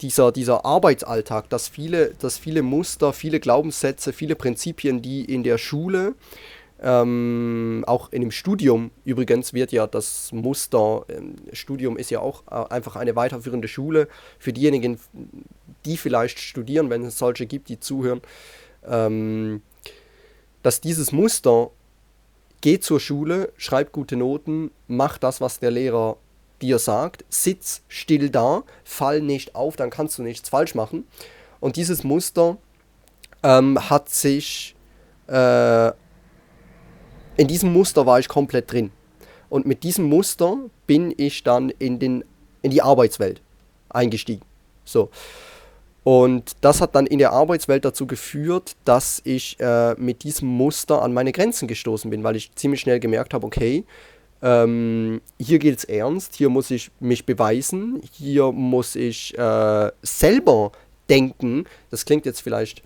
dieser, 0.00 0.32
dieser 0.32 0.64
Arbeitsalltag, 0.64 1.50
dass 1.50 1.68
viele, 1.68 2.14
dass 2.14 2.38
viele 2.38 2.62
Muster, 2.62 3.12
viele 3.12 3.38
Glaubenssätze, 3.38 4.12
viele 4.12 4.34
Prinzipien, 4.34 5.02
die 5.02 5.24
in 5.24 5.42
der 5.42 5.58
Schule, 5.58 6.14
ähm, 6.82 7.84
auch 7.86 8.12
in 8.12 8.20
dem 8.20 8.30
Studium 8.30 8.90
übrigens 9.04 9.54
wird 9.54 9.72
ja 9.72 9.86
das 9.86 10.32
Muster, 10.32 11.06
ähm, 11.08 11.36
Studium 11.52 11.96
ist 11.96 12.10
ja 12.10 12.20
auch 12.20 12.42
äh, 12.50 12.72
einfach 12.74 12.96
eine 12.96 13.16
weiterführende 13.16 13.68
Schule 13.68 14.08
für 14.38 14.52
diejenigen, 14.52 14.98
die 15.84 15.96
vielleicht 15.96 16.38
studieren, 16.38 16.90
wenn 16.90 17.04
es 17.04 17.18
solche 17.18 17.46
gibt, 17.46 17.68
die 17.68 17.80
zuhören, 17.80 18.20
ähm, 18.86 19.62
dass 20.62 20.80
dieses 20.80 21.12
Muster 21.12 21.70
geh 22.60 22.80
zur 22.80 22.98
Schule, 23.00 23.52
schreib 23.56 23.92
gute 23.92 24.16
Noten, 24.16 24.70
mach 24.88 25.18
das, 25.18 25.40
was 25.40 25.60
der 25.60 25.70
Lehrer 25.70 26.16
dir 26.62 26.78
sagt, 26.78 27.24
sitz 27.28 27.82
still 27.88 28.30
da, 28.30 28.62
fall 28.84 29.20
nicht 29.20 29.54
auf, 29.54 29.76
dann 29.76 29.90
kannst 29.90 30.18
du 30.18 30.22
nichts 30.22 30.48
falsch 30.48 30.74
machen. 30.74 31.06
Und 31.60 31.76
dieses 31.76 32.04
Muster 32.04 32.56
ähm, 33.42 33.90
hat 33.90 34.08
sich, 34.08 34.74
äh, 35.26 35.88
in 37.36 37.48
diesem 37.48 37.72
Muster 37.72 38.06
war 38.06 38.18
ich 38.18 38.28
komplett 38.28 38.72
drin. 38.72 38.90
Und 39.50 39.66
mit 39.66 39.82
diesem 39.82 40.06
Muster 40.06 40.56
bin 40.86 41.12
ich 41.16 41.42
dann 41.42 41.70
in, 41.70 41.98
den, 41.98 42.24
in 42.62 42.70
die 42.70 42.82
Arbeitswelt 42.82 43.42
eingestiegen. 43.90 44.42
So. 44.84 45.10
Und 46.04 46.52
das 46.60 46.82
hat 46.82 46.94
dann 46.94 47.06
in 47.06 47.18
der 47.18 47.32
Arbeitswelt 47.32 47.84
dazu 47.84 48.06
geführt, 48.06 48.76
dass 48.84 49.22
ich 49.24 49.58
äh, 49.58 49.94
mit 49.94 50.22
diesem 50.22 50.48
Muster 50.48 51.00
an 51.00 51.14
meine 51.14 51.32
Grenzen 51.32 51.66
gestoßen 51.66 52.10
bin, 52.10 52.22
weil 52.22 52.36
ich 52.36 52.54
ziemlich 52.54 52.80
schnell 52.80 53.00
gemerkt 53.00 53.32
habe, 53.32 53.46
okay, 53.46 53.84
ähm, 54.42 55.22
hier 55.40 55.58
geht 55.58 55.78
es 55.78 55.84
ernst, 55.84 56.34
hier 56.36 56.50
muss 56.50 56.70
ich 56.70 56.90
mich 57.00 57.24
beweisen, 57.24 58.02
hier 58.12 58.52
muss 58.52 58.94
ich 58.94 59.36
äh, 59.38 59.90
selber 60.02 60.72
denken. 61.08 61.64
Das 61.90 62.04
klingt 62.04 62.26
jetzt 62.26 62.42
vielleicht, 62.42 62.82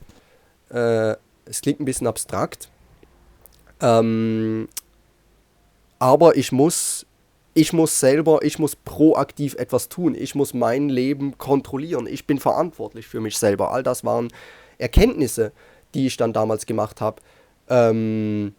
äh, 0.71 1.17
es 1.45 1.61
klingt 1.61 1.81
ein 1.81 1.85
bisschen 1.85 2.07
abstrakt, 2.07 2.71
ähm, 3.81 4.69
aber 5.99 6.37
ich 6.37 6.53
muss 6.53 7.05
ich 7.59 7.73
muss 7.73 7.99
selber, 7.99 8.39
ich 8.43 8.61
muss 8.61 8.77
proaktiv 8.77 9.57
etwas 9.57 9.89
tun. 9.89 10.15
Ich 10.15 10.37
muss 10.37 10.55
mein 10.55 10.89
Leben 10.89 11.37
kontrollieren. 11.39 12.07
Ich 12.07 12.25
bin 12.25 12.39
verantwortlich 12.39 13.09
für 13.09 13.19
mich 13.19 13.37
selber. 13.37 13.73
All 13.73 13.83
das 13.83 14.05
waren 14.05 14.29
Erkenntnisse, 14.79 15.51
die 15.93 16.07
ich 16.07 16.17
dann 16.17 16.33
damals 16.33 16.67
gemacht 16.67 17.01
habe, 17.01 17.21
ähm, 17.69 18.55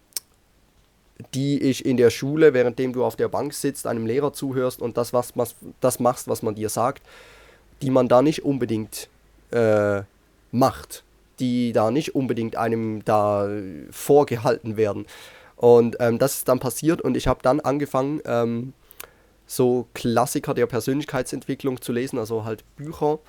die 1.34 1.62
ich 1.62 1.86
in 1.86 1.96
der 1.96 2.10
Schule, 2.10 2.53
währenddem 2.53 2.91
du 2.91 3.06
auf 3.06 3.15
der 3.15 3.29
Bank 3.29 3.53
sitzt, 3.53 3.88
einem 3.88 4.06
Lehrer 4.06 4.34
zuhörst 4.34 4.82
und 4.82 4.98
das, 4.98 5.13
was, 5.13 5.32
was, 5.36 5.56
das 5.79 6.01
machst, 6.01 6.27
was 6.27 6.41
man 6.41 6.56
dir 6.56 6.68
sagt, 6.68 7.01
die 7.82 7.91
man 7.91 8.10
da 8.10 8.22
nicht 8.22 8.44
unbedingt 8.44 9.08
äh, 9.51 10.01
macht, 10.51 11.06
die 11.39 11.72
da 11.72 11.89
nicht 11.89 12.15
unbedingt 12.15 12.58
einem 12.58 13.06
da 13.06 13.48
vorgehalten 13.91 14.75
werden. 14.75 15.06
Und 15.56 15.96
ähm, 16.01 16.20
das 16.20 16.36
ist 16.36 16.50
dann 16.50 16.60
passiert 16.60 17.00
und 17.01 17.15
ich 17.15 17.27
habe 17.27 17.39
dann 17.41 17.62
angefangen, 17.62 18.20
ähm, 18.25 18.74
so 19.50 19.88
Klassiker 19.96 20.53
der 20.53 20.68
Persönlichkeitsentwicklung 20.68 21.82
zu 21.82 21.91
lesen, 21.91 22.20
also 22.20 22.46
halt 22.46 22.63
Bücher. 22.75 23.20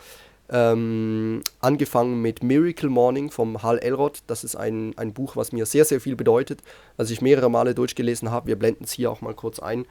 Ähm, 0.53 1.43
angefangen 1.61 2.21
mit 2.21 2.43
Miracle 2.43 2.91
Morning 2.91 3.31
vom 3.31 3.63
Hal 3.63 3.79
Elrod. 3.79 4.19
Das 4.27 4.45
ist 4.45 4.57
ein, 4.57 4.93
ein 4.99 5.15
Buch, 5.15 5.37
was 5.37 5.53
mir 5.53 5.65
sehr, 5.65 5.85
sehr 5.85 6.01
viel 6.01 6.17
bedeutet, 6.17 6.61
was 6.97 7.11
ich 7.11 7.23
mehrere 7.23 7.49
Male 7.49 7.75
durchgelesen 7.75 8.31
habe. 8.31 8.49
Wir 8.49 8.59
blenden 8.59 8.85
es 8.85 8.93
hier 8.93 9.11
auch 9.11 9.21
mal 9.21 9.33
kurz 9.33 9.61
ein. 9.61 9.87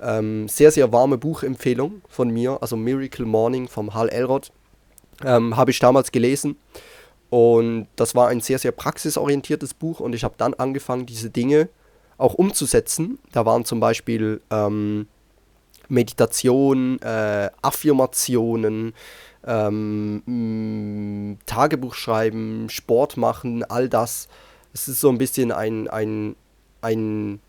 Ähm, 0.00 0.48
sehr, 0.48 0.70
sehr 0.70 0.92
warme 0.92 1.18
Buchempfehlung 1.18 2.00
von 2.08 2.30
mir, 2.30 2.58
also 2.62 2.76
Miracle 2.76 3.26
Morning 3.26 3.68
vom 3.68 3.92
Hal 3.92 4.08
Elrod. 4.08 4.52
Ähm, 5.24 5.56
habe 5.56 5.72
ich 5.72 5.80
damals 5.80 6.12
gelesen 6.12 6.56
und 7.28 7.88
das 7.96 8.14
war 8.14 8.28
ein 8.28 8.40
sehr, 8.40 8.60
sehr 8.60 8.72
praxisorientiertes 8.72 9.74
Buch 9.74 10.00
und 10.00 10.14
ich 10.14 10.24
habe 10.24 10.34
dann 10.38 10.54
angefangen, 10.54 11.04
diese 11.04 11.28
Dinge 11.28 11.68
auch 12.16 12.34
umzusetzen. 12.34 13.18
Da 13.32 13.44
waren 13.44 13.64
zum 13.64 13.80
Beispiel 13.80 14.40
ähm, 14.50 15.08
Meditation, 15.88 17.00
äh, 17.02 17.50
Affirmationen, 17.62 18.94
ähm, 19.46 21.38
Tagebuch 21.46 21.94
schreiben, 21.94 22.68
Sport 22.70 23.16
machen, 23.16 23.64
all 23.64 23.88
das. 23.88 24.28
Es 24.72 24.88
ist 24.88 25.00
so 25.00 25.08
ein 25.08 25.18
bisschen 25.18 25.52
ein, 25.52 25.88
ein, 25.88 26.36
ein, 26.82 27.40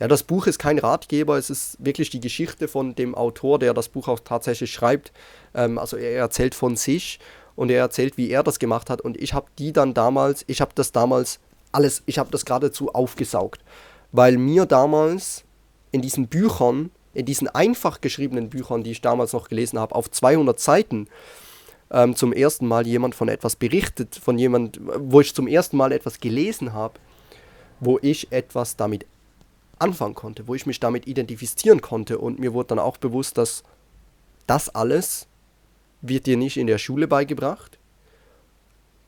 ja, 0.00 0.06
das 0.06 0.22
Buch 0.22 0.46
ist 0.46 0.58
kein 0.58 0.78
Ratgeber, 0.78 1.36
es 1.36 1.50
ist 1.50 1.76
wirklich 1.84 2.10
die 2.10 2.20
Geschichte 2.20 2.68
von 2.68 2.94
dem 2.94 3.14
Autor, 3.14 3.58
der 3.58 3.74
das 3.74 3.88
Buch 3.88 4.06
auch 4.08 4.20
tatsächlich 4.20 4.72
schreibt. 4.72 5.12
Ähm, 5.54 5.78
also 5.78 5.96
er 5.96 6.18
erzählt 6.18 6.54
von 6.54 6.76
sich 6.76 7.18
und 7.56 7.70
er 7.70 7.80
erzählt, 7.80 8.16
wie 8.16 8.30
er 8.30 8.44
das 8.44 8.60
gemacht 8.60 8.88
hat. 8.90 9.00
Und 9.00 9.16
ich 9.16 9.34
habe 9.34 9.46
die 9.58 9.72
dann 9.72 9.94
damals, 9.94 10.44
ich 10.46 10.60
habe 10.60 10.70
das 10.74 10.92
damals 10.92 11.40
alles, 11.72 12.02
ich 12.06 12.18
habe 12.18 12.30
das 12.30 12.44
geradezu 12.44 12.94
aufgesaugt, 12.94 13.62
weil 14.12 14.38
mir 14.38 14.66
damals 14.66 15.44
in 15.90 16.02
diesen 16.02 16.28
Büchern 16.28 16.90
in 17.18 17.26
diesen 17.26 17.48
einfach 17.48 18.00
geschriebenen 18.00 18.48
Büchern, 18.48 18.84
die 18.84 18.92
ich 18.92 19.00
damals 19.00 19.32
noch 19.32 19.48
gelesen 19.48 19.78
habe, 19.78 19.94
auf 19.94 20.08
200 20.08 20.60
Seiten 20.60 21.08
ähm, 21.90 22.14
zum 22.14 22.32
ersten 22.32 22.68
Mal 22.68 22.86
jemand 22.86 23.16
von 23.16 23.28
etwas 23.28 23.56
berichtet, 23.56 24.14
von 24.14 24.38
jemand, 24.38 24.80
wo 24.80 25.20
ich 25.20 25.34
zum 25.34 25.48
ersten 25.48 25.76
Mal 25.76 25.90
etwas 25.90 26.20
gelesen 26.20 26.72
habe, 26.72 26.94
wo 27.80 27.98
ich 28.02 28.30
etwas 28.30 28.76
damit 28.76 29.04
anfangen 29.80 30.14
konnte, 30.14 30.46
wo 30.46 30.54
ich 30.54 30.64
mich 30.64 30.78
damit 30.78 31.08
identifizieren 31.08 31.80
konnte. 31.80 32.18
Und 32.18 32.38
mir 32.38 32.52
wurde 32.52 32.68
dann 32.68 32.78
auch 32.78 32.98
bewusst, 32.98 33.36
dass 33.36 33.64
das 34.46 34.68
alles 34.68 35.26
wird 36.00 36.26
dir 36.26 36.36
nicht 36.36 36.56
in 36.56 36.68
der 36.68 36.78
Schule 36.78 37.08
beigebracht. 37.08 37.78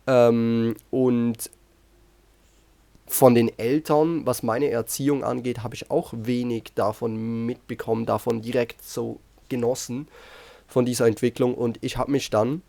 Ähm, 0.09 0.75
und 0.91 1.51
von 3.11 3.35
den 3.35 3.59
Eltern, 3.59 4.25
was 4.25 4.45
meine 4.45 4.71
Erziehung 4.71 5.25
angeht, 5.25 5.65
habe 5.65 5.75
ich 5.75 5.91
auch 5.91 6.13
wenig 6.17 6.75
davon 6.77 7.45
mitbekommen, 7.45 8.07
davon 8.07 8.41
direkt 8.41 8.85
so 8.85 9.19
genossen, 9.49 10.07
von 10.69 10.87
dieser 10.87 11.09
Entwicklung. 11.09 11.55
Und 11.55 11.79
ich 11.81 11.97
habe 11.97 12.13
mich 12.13 12.31
dann 12.31 12.63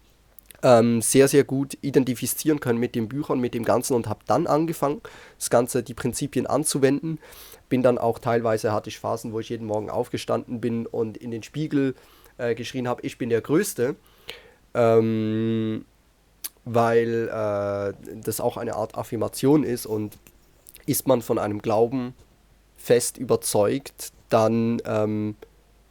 ähm, 0.64 1.04
sehr, 1.04 1.28
sehr 1.28 1.44
gut 1.44 1.78
identifizieren 1.82 2.60
können 2.60 2.80
mit 2.80 2.96
den 2.96 3.08
Büchern, 3.08 3.40
mit 3.40 3.54
dem 3.54 3.64
Ganzen 3.64 3.94
und 3.94 4.10
habe 4.10 4.22
dann 4.26 4.48
angefangen, 4.48 5.02
das 5.38 5.52
Ganze, 5.52 5.84
die 5.84 5.94
Prinzipien 5.94 6.48
anzuwenden. 6.48 7.20
Bin 7.70 7.84
dann 7.84 8.00
auch 8.00 8.18
teilweise, 8.18 8.74
hatte 8.74 8.90
ich 8.90 9.00
Phasen, 9.00 9.34
wo 9.34 9.40
ich 9.40 9.50
jeden 9.50 9.68
Morgen 9.68 9.92
aufgestanden 9.92 10.60
bin 10.60 10.88
und 10.88 11.18
in 11.18 11.30
den 11.30 11.44
Spiegel 11.44 11.94
äh, 12.40 12.56
geschrien 12.56 12.88
habe, 12.88 13.04
ich 13.04 13.20
bin 13.20 13.30
der 13.30 13.42
Größte. 13.42 13.96
Ähm, 14.74 15.86
weil 16.66 17.28
äh, 17.28 17.94
das 18.24 18.42
auch 18.42 18.58
eine 18.58 18.76
Art 18.76 18.96
Affirmation 18.96 19.64
ist 19.64 19.86
und 19.86 20.18
ist 20.86 21.08
man 21.08 21.22
von 21.22 21.38
einem 21.38 21.62
Glauben 21.62 22.14
fest 22.78 23.18
überzeugt, 23.18 24.12
dann 24.30 24.82
ähm, 24.86 25.36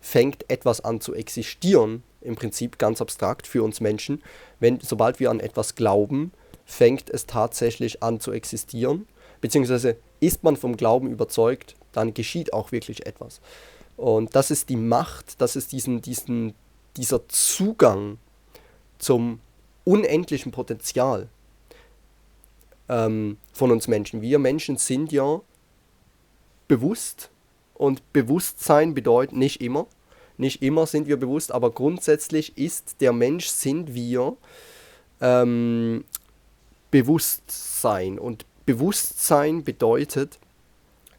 fängt 0.00 0.48
etwas 0.50 0.80
an 0.80 1.00
zu 1.00 1.14
existieren, 1.14 2.02
im 2.20 2.36
Prinzip 2.36 2.78
ganz 2.78 3.00
abstrakt 3.00 3.46
für 3.46 3.62
uns 3.62 3.80
Menschen. 3.80 4.22
Wenn, 4.58 4.80
sobald 4.80 5.20
wir 5.20 5.30
an 5.30 5.40
etwas 5.40 5.74
glauben, 5.74 6.32
fängt 6.64 7.10
es 7.10 7.26
tatsächlich 7.26 8.02
an 8.02 8.20
zu 8.20 8.32
existieren, 8.32 9.06
beziehungsweise 9.40 9.96
ist 10.20 10.42
man 10.42 10.56
vom 10.56 10.76
Glauben 10.76 11.10
überzeugt, 11.10 11.76
dann 11.92 12.14
geschieht 12.14 12.52
auch 12.52 12.72
wirklich 12.72 13.06
etwas. 13.06 13.40
Und 13.96 14.34
das 14.34 14.50
ist 14.50 14.68
die 14.68 14.76
Macht, 14.76 15.40
das 15.40 15.56
ist 15.56 15.72
diesen, 15.72 16.00
diesen, 16.00 16.54
dieser 16.96 17.28
Zugang 17.28 18.18
zum 18.98 19.40
unendlichen 19.84 20.52
Potenzial 20.52 21.28
ähm, 22.90 23.38
von 23.52 23.70
uns 23.70 23.88
Menschen. 23.88 24.20
Wir 24.20 24.38
Menschen 24.38 24.76
sind 24.76 25.12
ja 25.12 25.40
bewusst 26.68 27.30
und 27.74 28.12
Bewusstsein 28.12 28.92
bedeutet 28.92 29.36
nicht 29.36 29.62
immer, 29.62 29.86
nicht 30.36 30.62
immer 30.62 30.86
sind 30.86 31.06
wir 31.06 31.16
bewusst, 31.16 31.52
aber 31.52 31.70
grundsätzlich 31.70 32.58
ist 32.58 33.00
der 33.00 33.12
Mensch, 33.12 33.46
sind 33.46 33.94
wir 33.94 34.36
ähm, 35.20 36.04
Bewusstsein. 36.90 38.18
Und 38.18 38.46
Bewusstsein 38.66 39.64
bedeutet 39.64 40.38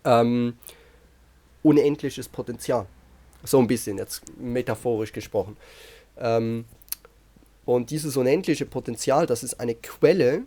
ähm, 0.04 0.58
unendliches 1.64 2.28
Potenzial. 2.28 2.88
So 3.44 3.60
ein 3.60 3.68
bisschen, 3.68 3.98
jetzt 3.98 4.24
metaphorisch 4.40 5.14
gesprochen. 5.14 5.56
Ähm, 6.18 6.66
und 7.66 7.92
dieses 7.92 8.18
unendliche 8.18 8.66
Potenzial, 8.66 9.28
das 9.28 9.44
ist 9.44 9.60
eine 9.60 9.76
Quelle, 9.76 10.44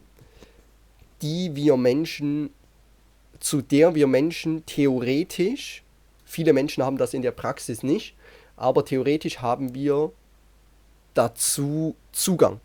die 1.23 1.55
wir 1.55 1.77
Menschen, 1.77 2.51
zu 3.41 3.63
der 3.63 3.95
wir 3.95 4.07
Menschen 4.07 4.65
theoretisch, 4.67 5.83
viele 6.25 6.53
Menschen 6.53 6.85
haben 6.85 6.99
das 6.99 7.15
in 7.15 7.23
der 7.23 7.33
Praxis 7.33 7.83
nicht, 7.83 8.15
aber 8.57 8.85
theoretisch 8.85 9.41
haben 9.41 9.75
wir 9.75 10.13
dazu 11.15 11.95
Zugang. 12.13 12.61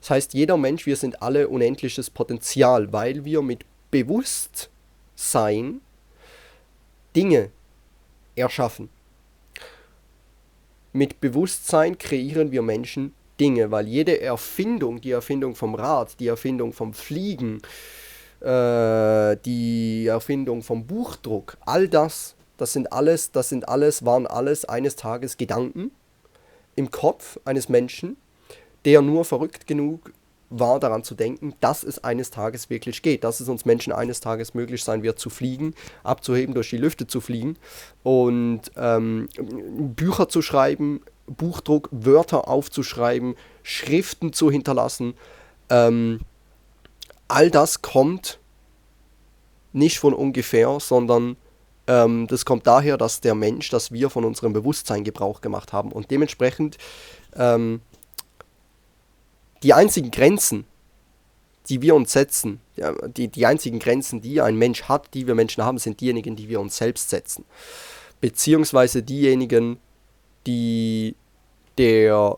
Das 0.00 0.10
heißt, 0.10 0.34
jeder 0.34 0.56
Mensch, 0.56 0.86
wir 0.86 0.96
sind 0.96 1.22
alle 1.22 1.48
unendliches 1.48 2.10
Potenzial, 2.10 2.92
weil 2.92 3.24
wir 3.24 3.42
mit 3.42 3.64
Bewusstsein 3.90 5.80
Dinge 7.14 7.50
erschaffen. 8.34 8.88
Mit 10.92 11.20
Bewusstsein 11.20 11.98
kreieren 11.98 12.52
wir 12.52 12.62
Menschen 12.62 13.14
Dinge, 13.40 13.70
weil 13.70 13.86
jede 13.86 14.20
Erfindung, 14.20 15.00
die 15.00 15.10
Erfindung 15.10 15.54
vom 15.54 15.74
Rad, 15.74 16.18
die 16.20 16.28
Erfindung 16.28 16.72
vom 16.72 16.94
Fliegen, 16.94 17.60
äh, 18.40 19.36
die 19.44 20.06
Erfindung 20.06 20.62
vom 20.62 20.86
Buchdruck, 20.86 21.56
all 21.64 21.88
das, 21.88 22.34
das 22.56 22.72
sind 22.72 22.92
alles, 22.92 23.32
das 23.32 23.48
sind 23.48 23.68
alles, 23.68 24.04
waren 24.04 24.26
alles 24.26 24.64
eines 24.64 24.96
Tages 24.96 25.36
Gedanken 25.36 25.90
im 26.74 26.90
Kopf 26.90 27.38
eines 27.44 27.68
Menschen, 27.68 28.16
der 28.84 29.02
nur 29.02 29.24
verrückt 29.24 29.66
genug 29.66 30.12
war 30.50 30.78
daran 30.80 31.02
zu 31.02 31.14
denken, 31.14 31.54
dass 31.60 31.82
es 31.82 32.02
eines 32.04 32.30
Tages 32.30 32.70
wirklich 32.70 33.02
geht, 33.02 33.24
dass 33.24 33.40
es 33.40 33.48
uns 33.48 33.64
Menschen 33.64 33.92
eines 33.92 34.20
Tages 34.20 34.54
möglich 34.54 34.84
sein 34.84 35.02
wird 35.02 35.18
zu 35.18 35.30
fliegen, 35.30 35.74
abzuheben, 36.04 36.54
durch 36.54 36.70
die 36.70 36.76
Lüfte 36.76 37.06
zu 37.06 37.20
fliegen 37.20 37.56
und 38.02 38.62
ähm, 38.76 39.28
Bücher 39.96 40.28
zu 40.28 40.42
schreiben, 40.42 41.02
Buchdruck, 41.26 41.88
Wörter 41.90 42.48
aufzuschreiben, 42.48 43.34
Schriften 43.62 44.32
zu 44.32 44.50
hinterlassen. 44.50 45.14
Ähm, 45.68 46.20
all 47.28 47.50
das 47.50 47.82
kommt 47.82 48.38
nicht 49.72 49.98
von 49.98 50.14
ungefähr, 50.14 50.78
sondern 50.80 51.36
ähm, 51.86 52.26
das 52.28 52.44
kommt 52.44 52.66
daher, 52.66 52.96
dass 52.96 53.20
der 53.20 53.34
Mensch, 53.34 53.70
dass 53.70 53.92
wir 53.92 54.10
von 54.10 54.24
unserem 54.24 54.52
Bewusstsein 54.52 55.04
Gebrauch 55.04 55.40
gemacht 55.40 55.72
haben 55.72 55.92
und 55.92 56.10
dementsprechend 56.10 56.78
ähm, 57.34 57.80
die 59.66 59.74
einzigen 59.74 60.12
Grenzen, 60.12 60.64
die 61.68 61.82
wir 61.82 61.96
uns 61.96 62.12
setzen, 62.12 62.60
die, 63.16 63.26
die 63.26 63.46
einzigen 63.46 63.80
Grenzen, 63.80 64.20
die 64.20 64.40
ein 64.40 64.54
Mensch 64.54 64.84
hat, 64.84 65.12
die 65.12 65.26
wir 65.26 65.34
Menschen 65.34 65.64
haben, 65.64 65.78
sind 65.78 66.00
diejenigen, 66.00 66.36
die 66.36 66.48
wir 66.48 66.60
uns 66.60 66.76
selbst 66.76 67.10
setzen. 67.10 67.44
Beziehungsweise 68.20 69.02
diejenigen, 69.02 69.78
die 70.46 71.16
der 71.78 72.36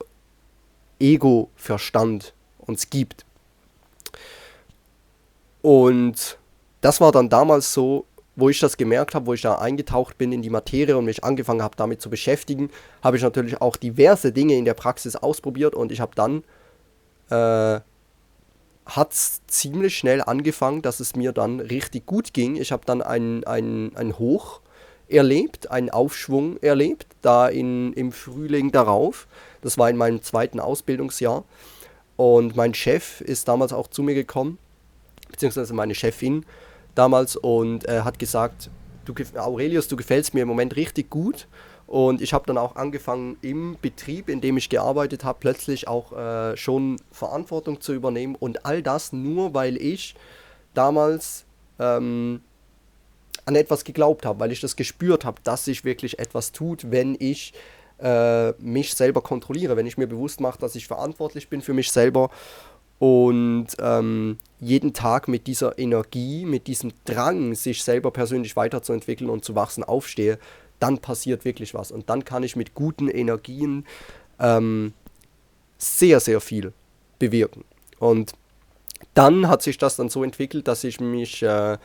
Ego-Verstand 0.99 2.33
uns 2.57 2.89
gibt. 2.89 3.27
Und 5.61 6.39
das 6.81 6.99
war 7.03 7.13
dann 7.13 7.29
damals 7.29 7.75
so, 7.75 8.07
wo 8.37 8.49
ich 8.49 8.59
das 8.59 8.79
gemerkt 8.79 9.15
habe, 9.15 9.27
wo 9.27 9.35
ich 9.35 9.43
da 9.43 9.57
eingetaucht 9.57 10.17
bin 10.17 10.33
in 10.33 10.41
die 10.41 10.49
Materie 10.49 10.97
und 10.97 11.05
mich 11.05 11.25
angefangen 11.25 11.63
habe 11.63 11.77
damit 11.77 12.01
zu 12.01 12.09
beschäftigen, 12.09 12.71
habe 13.03 13.19
ich 13.19 13.23
natürlich 13.23 13.61
auch 13.61 13.77
diverse 13.77 14.33
Dinge 14.33 14.55
in 14.55 14.65
der 14.65 14.73
Praxis 14.73 15.15
ausprobiert 15.15 15.75
und 15.75 15.93
ich 15.93 16.01
habe 16.01 16.15
dann 16.15 16.43
äh, 17.31 17.81
hat 18.87 19.13
es 19.13 19.43
ziemlich 19.47 19.97
schnell 19.99 20.23
angefangen, 20.23 20.83
dass 20.83 21.01
es 21.01 21.15
mir 21.15 21.33
dann 21.33 21.61
richtig 21.61 22.07
gut 22.07 22.33
ging. 22.33 22.57
Ich 22.57 22.73
habe 22.73 22.85
dann 22.87 23.03
ein, 23.03 23.45
ein, 23.45 23.93
ein 23.95 24.19
Hoch 24.19 24.61
erlebt, 25.09 25.71
einen 25.71 25.91
Aufschwung 25.91 26.57
erlebt, 26.59 27.07
da 27.23 27.49
in, 27.49 27.93
im 27.93 28.13
Frühling 28.13 28.73
darauf. 28.73 29.27
Das 29.61 29.77
war 29.77 29.91
in 29.91 29.97
meinem 29.97 30.23
zweiten 30.23 30.61
Ausbildungsjahr. 30.61 31.45
Und 32.17 32.57
mein 32.57 32.75
Chef 32.75 33.21
ist 33.21 33.47
damals 33.49 33.73
auch 33.73 33.89
zu 33.89 34.03
mir 34.03 34.15
gekommen, 34.15 34.59
beziehungsweise 35.31 35.75
meine 35.75 35.95
Chefin 35.95 36.45
damals, 36.95 37.37
und 37.37 37.87
äh, 37.89 38.01
hat 38.01 38.19
gesagt, 38.19 38.71
du, 39.05 39.15
Aurelius, 39.39 39.89
du 39.89 39.97
gefällst 39.97 40.35
mir 40.35 40.43
im 40.43 40.49
Moment 40.49 40.77
richtig 40.77 41.11
gut. 41.11 41.47
Und 41.89 42.21
ich 42.21 42.35
habe 42.35 42.45
dann 42.47 42.59
auch 42.59 42.77
angefangen, 42.77 43.39
im 43.41 43.79
Betrieb, 43.81 44.29
in 44.29 44.43
dem 44.43 44.59
ich 44.59 44.69
gearbeitet 44.69 45.25
habe, 45.25 45.39
plötzlich 45.41 45.89
auch 45.89 46.13
äh, 46.13 46.55
schon 46.55 47.01
Verantwortung 47.11 47.81
zu 47.81 47.95
übernehmen. 47.95 48.35
Und 48.35 48.67
all 48.67 48.83
das 48.83 49.15
nur, 49.15 49.55
weil 49.55 49.79
ich 49.79 50.15
damals 50.75 51.47
ähm, 51.79 52.43
an 53.47 53.57
etwas 53.57 53.85
geglaubt 53.85 54.27
habe, 54.27 54.39
weil 54.39 54.53
ich 54.53 54.61
das 54.61 54.77
gespürt 54.77 55.25
habe, 55.25 55.41
dass 55.45 55.65
sich 55.65 55.83
wirklich 55.83 56.19
etwas 56.19 56.53
tut, 56.53 56.91
wenn 56.91 57.17
ich 57.19 57.55
äh, 58.03 58.51
mich 58.63 58.93
selber 58.93 59.23
kontrolliere, 59.23 59.79
wenn 59.79 59.87
ich 59.87 59.97
mir 59.97 60.07
bewusst 60.07 60.41
mache, 60.41 60.59
dass 60.59 60.77
ich 60.77 60.87
verantwortlich 60.87 61.49
bin 61.49 61.63
für 61.63 61.73
mich 61.73 61.91
selber 61.91 62.29
und 62.99 63.69
ähm, 63.81 64.37
jeden 64.61 64.93
Tag 64.93 65.27
mit 65.27 65.47
dieser 65.47 65.79
Energie, 65.79 66.45
mit 66.45 66.67
diesem 66.67 66.93
Drang, 67.07 67.55
sich 67.55 67.83
selber 67.83 68.11
persönlich 68.11 68.57
weiterzuentwickeln 68.57 69.31
und 69.31 69.45
zu 69.45 69.55
wachsen, 69.55 69.85
aufstehe, 69.85 70.39
dann 70.81 70.99
passiert 70.99 71.45
wirklich 71.45 71.75
was. 71.75 71.91
Und 71.91 72.11
dann 72.11 72.25
kann 72.25 72.43
ich 72.43 72.57
mit 72.57 72.75
guten 72.75 73.09
Energien 73.09 73.87
ähm, 74.39 74.93
sehr, 75.79 76.21
sehr 76.21 76.41
viel 76.41 76.73
bewirken. 77.19 77.65
Und 77.99 78.33
dann 79.15 79.49
hat 79.49 79.63
sich 79.63 79.79
das 79.79 79.97
dann 79.97 80.09
so 80.09 80.23
entwickelt, 80.25 80.69
dass 80.69 80.85
ich 80.85 81.01
mich 81.01 81.43
äh, 81.43 81.79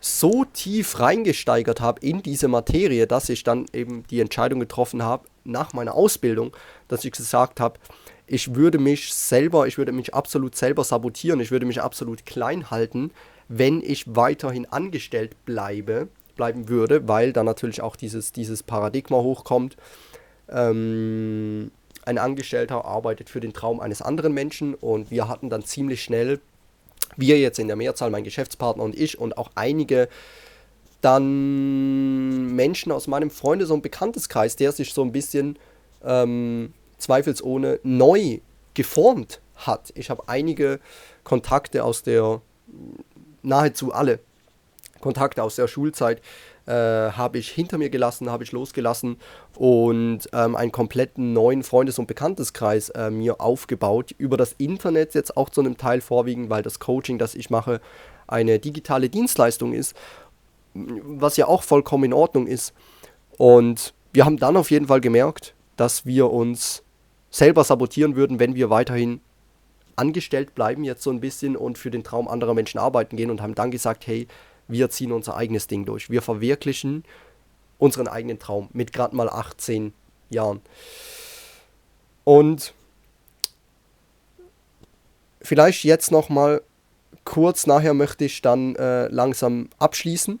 so 0.00 0.44
tief 0.44 1.00
reingesteigert 1.00 1.80
habe 1.80 2.00
in 2.00 2.22
diese 2.22 2.48
Materie, 2.48 3.06
dass 3.06 3.28
ich 3.28 3.42
dann 3.42 3.66
eben 3.72 4.04
die 4.10 4.20
Entscheidung 4.20 4.60
getroffen 4.60 5.02
habe, 5.02 5.26
nach 5.44 5.72
meiner 5.72 5.94
Ausbildung, 5.94 6.56
dass 6.88 7.04
ich 7.04 7.12
gesagt 7.12 7.60
habe, 7.60 7.78
ich 8.26 8.54
würde 8.54 8.78
mich 8.78 9.12
selber, 9.12 9.66
ich 9.66 9.78
würde 9.78 9.92
mich 9.92 10.14
absolut 10.14 10.56
selber 10.56 10.84
sabotieren, 10.84 11.40
ich 11.40 11.50
würde 11.50 11.66
mich 11.66 11.82
absolut 11.82 12.24
klein 12.26 12.70
halten, 12.70 13.12
wenn 13.48 13.82
ich 13.82 14.04
weiterhin 14.14 14.66
angestellt 14.66 15.36
bleibe 15.44 16.08
bleiben 16.34 16.68
würde, 16.68 17.08
weil 17.08 17.32
dann 17.32 17.46
natürlich 17.46 17.80
auch 17.82 17.96
dieses, 17.96 18.32
dieses 18.32 18.62
Paradigma 18.62 19.18
hochkommt. 19.18 19.76
Ähm, 20.48 21.70
ein 22.04 22.18
Angestellter 22.18 22.84
arbeitet 22.84 23.30
für 23.30 23.40
den 23.40 23.52
Traum 23.52 23.80
eines 23.80 24.02
anderen 24.02 24.34
Menschen 24.34 24.74
und 24.74 25.10
wir 25.10 25.28
hatten 25.28 25.48
dann 25.48 25.64
ziemlich 25.64 26.02
schnell, 26.02 26.40
wir 27.16 27.38
jetzt 27.38 27.58
in 27.58 27.66
der 27.66 27.76
Mehrzahl, 27.76 28.10
mein 28.10 28.24
Geschäftspartner 28.24 28.82
und 28.82 28.98
ich 28.98 29.18
und 29.18 29.38
auch 29.38 29.50
einige 29.54 30.08
dann 31.00 32.54
Menschen 32.54 32.90
aus 32.92 33.06
meinem 33.06 33.30
Freundes- 33.30 33.70
und 33.70 33.82
Bekannteskreis, 33.82 34.56
der 34.56 34.72
sich 34.72 34.94
so 34.94 35.02
ein 35.02 35.12
bisschen 35.12 35.58
ähm, 36.02 36.72
zweifelsohne 36.98 37.80
neu 37.82 38.40
geformt 38.72 39.40
hat. 39.56 39.92
Ich 39.96 40.10
habe 40.10 40.28
einige 40.28 40.80
Kontakte 41.22 41.84
aus 41.84 42.02
der, 42.02 42.40
nahezu 43.42 43.92
alle 43.92 44.20
Kontakte 45.04 45.42
aus 45.42 45.56
der 45.56 45.68
Schulzeit 45.68 46.22
äh, 46.64 46.72
habe 46.72 47.36
ich 47.36 47.50
hinter 47.50 47.76
mir 47.76 47.90
gelassen, 47.90 48.30
habe 48.30 48.42
ich 48.42 48.52
losgelassen 48.52 49.18
und 49.54 50.30
ähm, 50.32 50.56
einen 50.56 50.72
kompletten 50.72 51.34
neuen 51.34 51.62
Freundes- 51.62 51.98
und 51.98 52.06
Bekannteskreis 52.06 52.88
äh, 52.88 53.10
mir 53.10 53.38
aufgebaut. 53.42 54.14
Über 54.16 54.38
das 54.38 54.54
Internet 54.56 55.12
jetzt 55.12 55.36
auch 55.36 55.50
zu 55.50 55.60
einem 55.60 55.76
Teil 55.76 56.00
vorwiegend, 56.00 56.48
weil 56.48 56.62
das 56.62 56.80
Coaching, 56.80 57.18
das 57.18 57.34
ich 57.34 57.50
mache, 57.50 57.82
eine 58.26 58.58
digitale 58.58 59.10
Dienstleistung 59.10 59.74
ist, 59.74 59.94
was 60.72 61.36
ja 61.36 61.48
auch 61.48 61.62
vollkommen 61.62 62.04
in 62.04 62.12
Ordnung 62.14 62.46
ist. 62.46 62.72
Und 63.36 63.92
wir 64.14 64.24
haben 64.24 64.38
dann 64.38 64.56
auf 64.56 64.70
jeden 64.70 64.86
Fall 64.86 65.02
gemerkt, 65.02 65.54
dass 65.76 66.06
wir 66.06 66.30
uns 66.30 66.82
selber 67.28 67.62
sabotieren 67.62 68.16
würden, 68.16 68.38
wenn 68.38 68.54
wir 68.54 68.70
weiterhin 68.70 69.20
angestellt 69.96 70.54
bleiben 70.54 70.82
jetzt 70.82 71.02
so 71.02 71.10
ein 71.10 71.20
bisschen 71.20 71.56
und 71.56 71.76
für 71.78 71.90
den 71.90 72.04
Traum 72.04 72.26
anderer 72.26 72.54
Menschen 72.54 72.78
arbeiten 72.78 73.16
gehen 73.16 73.30
und 73.30 73.42
haben 73.42 73.54
dann 73.54 73.70
gesagt, 73.70 74.06
hey, 74.06 74.26
wir 74.68 74.90
ziehen 74.90 75.12
unser 75.12 75.36
eigenes 75.36 75.66
Ding 75.66 75.84
durch. 75.84 76.10
Wir 76.10 76.22
verwirklichen 76.22 77.04
unseren 77.78 78.08
eigenen 78.08 78.38
Traum 78.38 78.68
mit 78.72 78.92
gerade 78.92 79.14
mal 79.14 79.28
18 79.28 79.92
Jahren. 80.30 80.60
Und 82.24 82.72
vielleicht 85.42 85.84
jetzt 85.84 86.10
noch 86.10 86.28
mal 86.28 86.62
kurz 87.24 87.66
nachher 87.66 87.94
möchte 87.94 88.24
ich 88.24 88.42
dann 88.42 88.76
äh, 88.76 89.08
langsam 89.08 89.68
abschließen 89.78 90.38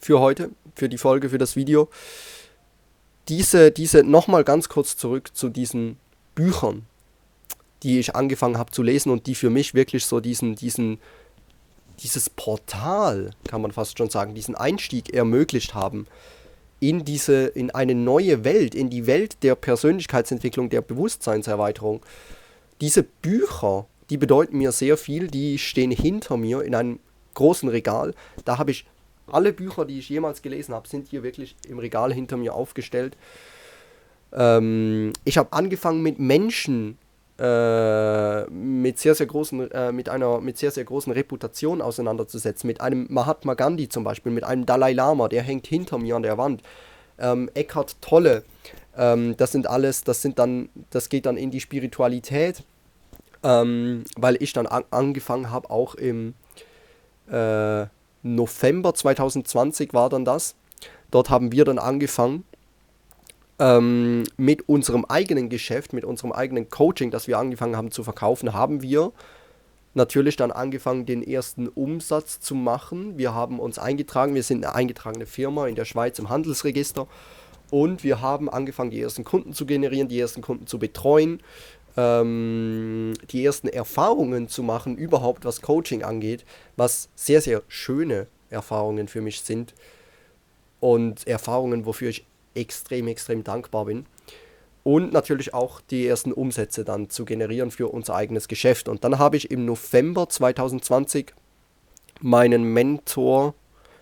für 0.00 0.20
heute. 0.20 0.50
für 0.74 0.88
die 0.88 0.98
Folge, 0.98 1.30
für 1.30 1.38
das 1.38 1.56
Video. 1.56 1.88
Diese, 3.28 3.70
diese, 3.70 4.04
nochmal 4.04 4.44
ganz 4.44 4.68
kurz 4.68 4.96
zurück 4.96 5.36
zu 5.36 5.48
diesen 5.48 5.98
Büchern, 6.34 6.86
die 7.82 7.98
ich 7.98 8.14
angefangen 8.14 8.58
habe 8.58 8.70
zu 8.70 8.82
lesen 8.82 9.10
und 9.10 9.26
die 9.26 9.34
für 9.34 9.50
mich 9.50 9.74
wirklich 9.74 10.06
so 10.06 10.20
diesen, 10.20 10.54
diesen, 10.54 10.98
dieses 12.00 12.30
Portal, 12.30 13.30
kann 13.48 13.62
man 13.62 13.72
fast 13.72 13.98
schon 13.98 14.10
sagen, 14.10 14.34
diesen 14.34 14.54
Einstieg 14.54 15.14
ermöglicht 15.14 15.74
haben 15.74 16.06
in 16.80 17.04
diese, 17.04 17.46
in 17.46 17.70
eine 17.70 17.94
neue 17.94 18.44
Welt, 18.44 18.74
in 18.74 18.88
die 18.88 19.06
Welt 19.06 19.42
der 19.42 19.54
Persönlichkeitsentwicklung, 19.54 20.70
der 20.70 20.80
Bewusstseinserweiterung. 20.80 22.02
Diese 22.80 23.02
Bücher, 23.02 23.86
die 24.10 24.16
bedeuten 24.16 24.58
mir 24.58 24.72
sehr 24.72 24.96
viel, 24.96 25.28
die 25.28 25.58
stehen 25.58 25.90
hinter 25.90 26.36
mir 26.36 26.62
in 26.62 26.74
einem 26.74 27.00
großen 27.34 27.68
Regal. 27.68 28.14
Da 28.44 28.58
habe 28.58 28.70
ich 28.70 28.86
alle 29.30 29.52
Bücher, 29.52 29.84
die 29.84 29.98
ich 29.98 30.08
jemals 30.08 30.42
gelesen 30.42 30.74
habe, 30.74 30.88
sind 30.88 31.08
hier 31.08 31.22
wirklich 31.22 31.56
im 31.68 31.78
Regal 31.78 32.12
hinter 32.12 32.36
mir 32.36 32.54
aufgestellt. 32.54 33.16
Ähm, 34.32 35.12
ich 35.24 35.36
habe 35.36 35.52
angefangen 35.52 36.02
mit 36.02 36.18
Menschen 36.18 36.96
äh, 37.38 38.44
mit 38.50 38.98
sehr 38.98 39.14
sehr 39.14 39.26
großen 39.26 39.70
äh, 39.70 39.92
mit 39.92 40.08
einer 40.08 40.40
mit 40.40 40.58
sehr 40.58 40.70
sehr 40.70 40.84
großen 40.84 41.12
Reputation 41.12 41.80
auseinanderzusetzen. 41.80 42.66
Mit 42.66 42.80
einem 42.80 43.06
Mahatma 43.10 43.54
Gandhi 43.54 43.88
zum 43.88 44.04
Beispiel 44.04 44.32
mit 44.32 44.44
einem 44.44 44.66
Dalai 44.66 44.92
Lama 44.92 45.28
der 45.28 45.42
hängt 45.42 45.66
hinter 45.66 45.98
mir 45.98 46.16
an 46.16 46.22
der 46.22 46.38
Wand. 46.38 46.62
Ähm, 47.18 47.50
Eckhart 47.54 48.00
Tolle 48.00 48.44
ähm, 48.96 49.36
das 49.36 49.52
sind 49.52 49.68
alles 49.68 50.04
das 50.04 50.22
sind 50.22 50.38
dann 50.38 50.68
das 50.90 51.08
geht 51.08 51.26
dann 51.26 51.36
in 51.36 51.50
die 51.50 51.60
Spiritualität 51.60 52.64
ähm, 53.42 54.04
weil 54.16 54.42
ich 54.42 54.52
dann 54.52 54.66
an 54.66 54.84
angefangen 54.90 55.50
habe 55.50 55.70
auch 55.70 55.94
im 55.94 56.34
äh, 57.30 57.86
November 58.22 58.94
2020 58.94 59.94
war 59.94 60.08
dann 60.08 60.24
das. 60.24 60.54
Dort 61.10 61.30
haben 61.30 61.52
wir 61.52 61.64
dann 61.64 61.78
angefangen 61.78 62.44
ähm, 63.58 64.24
mit 64.36 64.68
unserem 64.68 65.04
eigenen 65.04 65.48
Geschäft, 65.48 65.92
mit 65.92 66.04
unserem 66.04 66.32
eigenen 66.32 66.68
Coaching, 66.68 67.10
das 67.10 67.26
wir 67.26 67.38
angefangen 67.38 67.76
haben 67.76 67.90
zu 67.90 68.04
verkaufen, 68.04 68.52
haben 68.52 68.82
wir 68.82 69.12
natürlich 69.94 70.36
dann 70.36 70.52
angefangen, 70.52 71.06
den 71.06 71.22
ersten 71.22 71.68
Umsatz 71.68 72.40
zu 72.40 72.54
machen. 72.54 73.18
Wir 73.18 73.34
haben 73.34 73.58
uns 73.58 73.78
eingetragen, 73.78 74.34
wir 74.34 74.42
sind 74.42 74.64
eine 74.64 74.74
eingetragene 74.74 75.26
Firma 75.26 75.66
in 75.66 75.74
der 75.74 75.84
Schweiz 75.84 76.18
im 76.18 76.28
Handelsregister 76.28 77.06
und 77.70 78.04
wir 78.04 78.20
haben 78.20 78.48
angefangen, 78.48 78.90
die 78.90 79.00
ersten 79.00 79.24
Kunden 79.24 79.52
zu 79.52 79.66
generieren, 79.66 80.08
die 80.08 80.18
ersten 80.18 80.40
Kunden 80.40 80.66
zu 80.66 80.78
betreuen, 80.78 81.40
ähm, 81.96 83.14
die 83.30 83.44
ersten 83.44 83.68
Erfahrungen 83.68 84.48
zu 84.48 84.62
machen, 84.62 84.96
überhaupt 84.96 85.44
was 85.44 85.60
Coaching 85.60 86.02
angeht, 86.02 86.44
was 86.76 87.08
sehr, 87.14 87.40
sehr 87.40 87.62
schöne 87.68 88.28
Erfahrungen 88.50 89.08
für 89.08 89.20
mich 89.20 89.42
sind 89.42 89.74
und 90.80 91.26
Erfahrungen, 91.26 91.84
wofür 91.84 92.08
ich 92.08 92.24
extrem, 92.58 93.08
extrem 93.08 93.44
dankbar 93.44 93.86
bin. 93.86 94.06
Und 94.84 95.12
natürlich 95.12 95.52
auch 95.52 95.80
die 95.80 96.06
ersten 96.06 96.32
Umsätze 96.32 96.84
dann 96.84 97.10
zu 97.10 97.24
generieren 97.24 97.70
für 97.70 97.88
unser 97.88 98.14
eigenes 98.14 98.48
Geschäft. 98.48 98.88
Und 98.88 99.04
dann 99.04 99.18
habe 99.18 99.36
ich 99.36 99.50
im 99.50 99.64
November 99.64 100.28
2020 100.28 101.34
meinen 102.20 102.64
Mentor, 102.64 103.54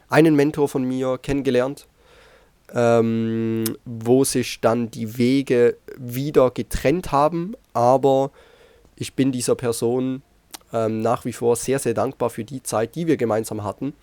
einen 0.08 0.36
Mentor 0.36 0.68
von 0.68 0.84
mir 0.84 1.18
kennengelernt, 1.18 1.88
ähm, 2.74 3.64
wo 3.84 4.24
sich 4.24 4.60
dann 4.60 4.90
die 4.90 5.18
Wege 5.18 5.76
wieder 5.96 6.50
getrennt 6.50 7.10
haben. 7.10 7.56
Aber 7.72 8.30
ich 8.94 9.14
bin 9.14 9.32
dieser 9.32 9.54
Person 9.54 10.22
ähm, 10.72 11.00
nach 11.00 11.24
wie 11.24 11.32
vor 11.32 11.56
sehr, 11.56 11.78
sehr 11.78 11.94
dankbar 11.94 12.30
für 12.30 12.44
die 12.44 12.62
Zeit, 12.62 12.94
die 12.94 13.06
wir 13.06 13.16
gemeinsam 13.16 13.64
hatten, 13.64 13.94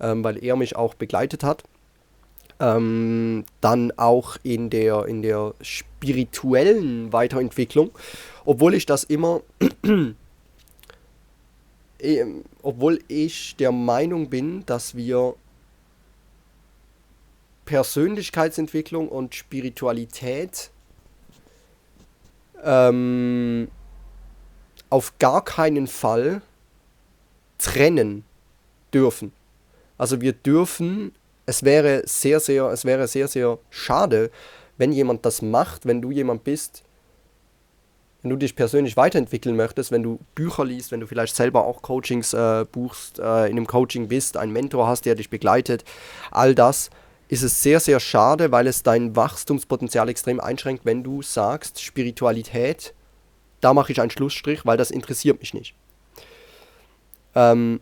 ähm, 0.00 0.24
weil 0.24 0.42
er 0.42 0.56
mich 0.56 0.76
auch 0.76 0.94
begleitet 0.94 1.44
hat. 1.44 1.64
Ähm, 2.60 3.44
dann 3.60 3.92
auch 3.96 4.36
in 4.42 4.70
der, 4.70 5.06
in 5.06 5.22
der 5.22 5.54
spirituellen 5.60 7.12
Weiterentwicklung, 7.12 7.90
obwohl 8.44 8.74
ich 8.74 8.86
das 8.86 9.02
immer, 9.04 9.42
äh, 11.98 12.24
obwohl 12.62 13.00
ich 13.08 13.56
der 13.56 13.72
Meinung 13.72 14.30
bin, 14.30 14.64
dass 14.66 14.94
wir 14.94 15.34
Persönlichkeitsentwicklung 17.64 19.08
und 19.08 19.34
Spiritualität 19.34 20.70
ähm, 22.62 23.68
auf 24.90 25.18
gar 25.18 25.44
keinen 25.44 25.86
Fall 25.86 26.42
trennen 27.58 28.24
dürfen. 28.92 29.32
Also 29.98 30.20
wir 30.20 30.32
dürfen 30.32 31.12
es 31.46 31.62
wäre 31.62 32.02
sehr, 32.06 32.40
sehr, 32.40 32.66
es 32.66 32.84
wäre 32.84 33.06
sehr, 33.08 33.28
sehr 33.28 33.58
schade, 33.70 34.30
wenn 34.76 34.92
jemand 34.92 35.24
das 35.24 35.42
macht, 35.42 35.86
wenn 35.86 36.02
du 36.02 36.10
jemand 36.10 36.44
bist, 36.44 36.82
wenn 38.22 38.30
du 38.30 38.36
dich 38.36 38.56
persönlich 38.56 38.96
weiterentwickeln 38.96 39.54
möchtest, 39.54 39.92
wenn 39.92 40.02
du 40.02 40.18
Bücher 40.34 40.64
liest, 40.64 40.90
wenn 40.92 41.00
du 41.00 41.06
vielleicht 41.06 41.36
selber 41.36 41.66
auch 41.66 41.82
Coachings 41.82 42.32
äh, 42.32 42.64
buchst, 42.70 43.18
äh, 43.18 43.46
in 43.46 43.56
einem 43.56 43.66
Coaching 43.66 44.08
bist, 44.08 44.36
einen 44.36 44.52
Mentor 44.52 44.88
hast, 44.88 45.04
der 45.04 45.14
dich 45.14 45.28
begleitet, 45.28 45.84
all 46.30 46.54
das 46.54 46.90
ist 47.28 47.42
es 47.42 47.62
sehr, 47.62 47.80
sehr 47.80 48.00
schade, 48.00 48.50
weil 48.50 48.66
es 48.66 48.82
dein 48.82 49.14
Wachstumspotenzial 49.14 50.08
extrem 50.08 50.40
einschränkt, 50.40 50.84
wenn 50.84 51.02
du 51.02 51.22
sagst, 51.22 51.82
Spiritualität, 51.82 52.94
da 53.60 53.74
mache 53.74 53.92
ich 53.92 54.00
einen 54.00 54.10
Schlussstrich, 54.10 54.64
weil 54.64 54.76
das 54.76 54.90
interessiert 54.90 55.40
mich 55.40 55.54
nicht. 55.54 55.74
Ähm, 57.34 57.80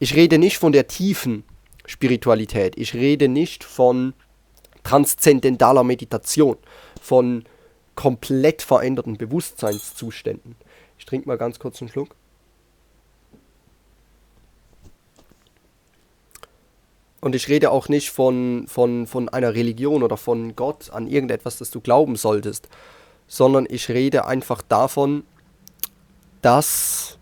ich 0.00 0.16
rede 0.16 0.38
nicht 0.38 0.58
von 0.58 0.72
der 0.72 0.88
tiefen 0.88 1.44
Spiritualität. 1.86 2.76
Ich 2.78 2.94
rede 2.94 3.28
nicht 3.28 3.62
von 3.62 4.14
transzendentaler 4.82 5.84
Meditation, 5.84 6.56
von 7.00 7.44
komplett 7.94 8.62
veränderten 8.62 9.18
Bewusstseinszuständen. 9.18 10.56
Ich 10.98 11.04
trinke 11.04 11.28
mal 11.28 11.36
ganz 11.36 11.58
kurz 11.58 11.80
einen 11.80 11.90
Schluck. 11.90 12.16
Und 17.20 17.34
ich 17.34 17.48
rede 17.48 17.70
auch 17.70 17.90
nicht 17.90 18.10
von, 18.10 18.64
von, 18.68 19.06
von 19.06 19.28
einer 19.28 19.54
Religion 19.54 20.02
oder 20.02 20.16
von 20.16 20.56
Gott 20.56 20.88
an 20.88 21.06
irgendetwas, 21.08 21.58
das 21.58 21.70
du 21.70 21.82
glauben 21.82 22.16
solltest, 22.16 22.70
sondern 23.28 23.66
ich 23.68 23.90
rede 23.90 24.24
einfach 24.24 24.62
davon, 24.62 25.24
dass 26.40 27.18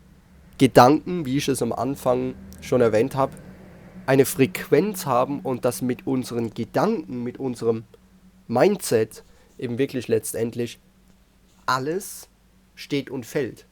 Gedanken, 0.58 1.26
wie 1.26 1.38
ich 1.38 1.48
es 1.48 1.60
am 1.60 1.72
Anfang 1.72 2.34
schon 2.60 2.80
erwähnt 2.80 3.14
habe, 3.14 3.32
eine 4.06 4.24
Frequenz 4.24 5.06
haben 5.06 5.40
und 5.40 5.64
das 5.64 5.82
mit 5.82 6.06
unseren 6.06 6.54
Gedanken, 6.54 7.22
mit 7.22 7.38
unserem 7.38 7.84
Mindset 8.46 9.22
eben 9.58 9.78
wirklich 9.78 10.08
letztendlich 10.08 10.78
alles 11.66 12.28
steht 12.74 13.10
und 13.10 13.26
fällt. 13.26 13.66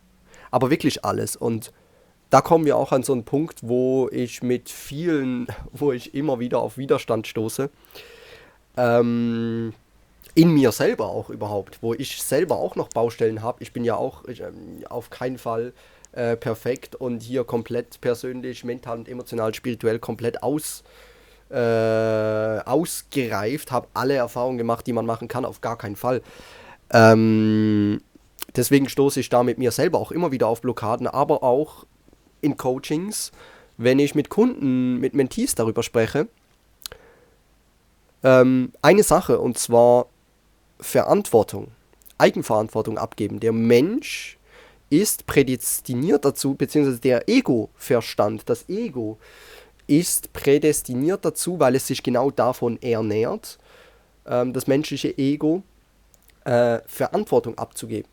Aber 0.50 0.70
wirklich 0.70 1.04
alles. 1.04 1.36
Und 1.36 1.72
da 2.30 2.40
kommen 2.40 2.66
wir 2.66 2.76
auch 2.76 2.92
an 2.92 3.02
so 3.02 3.12
einen 3.12 3.24
Punkt, 3.24 3.60
wo 3.62 4.08
ich 4.10 4.42
mit 4.42 4.68
vielen, 4.68 5.46
wo 5.72 5.92
ich 5.92 6.14
immer 6.14 6.38
wieder 6.38 6.60
auf 6.60 6.76
Widerstand 6.76 7.26
stoße. 7.26 7.70
Ähm, 8.76 9.72
in 10.34 10.50
mir 10.52 10.70
selber 10.70 11.06
auch 11.06 11.30
überhaupt, 11.30 11.82
wo 11.82 11.94
ich 11.94 12.22
selber 12.22 12.56
auch 12.56 12.76
noch 12.76 12.88
Baustellen 12.90 13.42
habe. 13.42 13.62
Ich 13.62 13.72
bin 13.72 13.84
ja 13.84 13.96
auch 13.96 14.26
ich, 14.26 14.40
ähm, 14.40 14.84
auf 14.90 15.08
keinen 15.08 15.38
Fall 15.38 15.72
äh, 16.16 16.36
perfekt 16.36 16.94
und 16.94 17.22
hier 17.22 17.44
komplett 17.44 18.00
persönlich, 18.00 18.64
mental 18.64 18.98
und 18.98 19.08
emotional, 19.08 19.54
spirituell 19.54 19.98
komplett 19.98 20.42
aus, 20.42 20.82
äh, 21.50 21.54
ausgereift, 22.64 23.70
habe 23.70 23.86
alle 23.94 24.14
Erfahrungen 24.14 24.58
gemacht, 24.58 24.86
die 24.86 24.92
man 24.92 25.06
machen 25.06 25.28
kann, 25.28 25.44
auf 25.44 25.60
gar 25.60 25.76
keinen 25.76 25.94
Fall. 25.94 26.22
Ähm, 26.90 28.00
deswegen 28.56 28.88
stoße 28.88 29.20
ich 29.20 29.28
da 29.28 29.42
mit 29.42 29.58
mir 29.58 29.70
selber 29.70 29.98
auch 29.98 30.10
immer 30.10 30.32
wieder 30.32 30.48
auf 30.48 30.62
Blockaden, 30.62 31.06
aber 31.06 31.42
auch 31.42 31.84
in 32.40 32.56
Coachings, 32.56 33.30
wenn 33.76 33.98
ich 33.98 34.14
mit 34.14 34.30
Kunden, 34.30 34.98
mit 34.98 35.14
Mentees 35.14 35.54
darüber 35.54 35.82
spreche. 35.82 36.28
Ähm, 38.24 38.72
eine 38.80 39.02
Sache, 39.02 39.38
und 39.38 39.58
zwar 39.58 40.06
Verantwortung, 40.80 41.68
Eigenverantwortung 42.18 42.96
abgeben. 42.96 43.38
Der 43.40 43.52
Mensch 43.52 44.35
ist 44.90 45.26
prädestiniert 45.26 46.24
dazu, 46.24 46.54
beziehungsweise 46.54 47.00
der 47.00 47.28
Ego-Verstand, 47.28 48.48
das 48.48 48.68
Ego, 48.68 49.18
ist 49.86 50.32
prädestiniert 50.32 51.24
dazu, 51.24 51.58
weil 51.60 51.74
es 51.76 51.86
sich 51.86 52.02
genau 52.02 52.30
davon 52.30 52.80
ernährt, 52.82 53.58
ähm, 54.26 54.52
das 54.52 54.66
menschliche 54.66 55.16
Ego, 55.16 55.62
äh, 56.44 56.80
Verantwortung 56.86 57.56
abzugeben. 57.58 58.08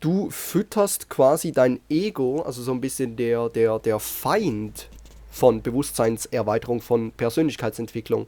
Du 0.00 0.30
fütterst 0.30 1.08
quasi 1.08 1.52
dein 1.52 1.80
Ego, 1.88 2.42
also 2.42 2.62
so 2.62 2.72
ein 2.72 2.80
bisschen 2.80 3.16
der, 3.16 3.48
der, 3.48 3.78
der 3.78 3.98
Feind 4.00 4.88
von 5.30 5.62
Bewusstseinserweiterung, 5.62 6.80
von 6.80 7.12
Persönlichkeitsentwicklung, 7.12 8.26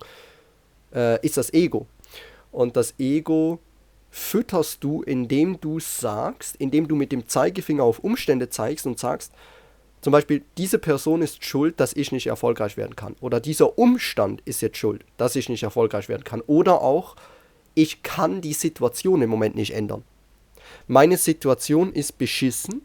äh, 0.94 1.24
ist 1.26 1.36
das 1.36 1.52
Ego. 1.52 1.86
Und 2.52 2.76
das 2.76 2.94
Ego 2.98 3.58
fütterst 4.16 4.84
du, 4.84 5.02
indem 5.02 5.60
du 5.60 5.80
sagst, 5.80 6.54
indem 6.60 6.86
du 6.86 6.94
mit 6.94 7.10
dem 7.10 7.26
Zeigefinger 7.26 7.82
auf 7.82 7.98
Umstände 7.98 8.48
zeigst 8.48 8.86
und 8.86 8.96
sagst, 8.96 9.32
Zum 10.02 10.12
Beispiel, 10.12 10.42
diese 10.58 10.78
Person 10.78 11.22
ist 11.22 11.42
schuld, 11.46 11.80
dass 11.80 11.94
ich 11.94 12.12
nicht 12.12 12.26
erfolgreich 12.26 12.76
werden 12.76 12.94
kann. 12.94 13.16
Oder 13.22 13.40
dieser 13.40 13.78
Umstand 13.78 14.42
ist 14.44 14.60
jetzt 14.60 14.76
schuld, 14.76 15.02
dass 15.16 15.34
ich 15.34 15.48
nicht 15.48 15.62
erfolgreich 15.62 16.10
werden 16.10 16.24
kann. 16.24 16.42
Oder 16.42 16.82
auch, 16.82 17.16
ich 17.74 18.02
kann 18.02 18.42
die 18.42 18.52
Situation 18.52 19.22
im 19.22 19.30
Moment 19.30 19.56
nicht 19.56 19.72
ändern. 19.72 20.04
Meine 20.86 21.16
Situation 21.16 21.90
ist 21.94 22.18
beschissen. 22.18 22.82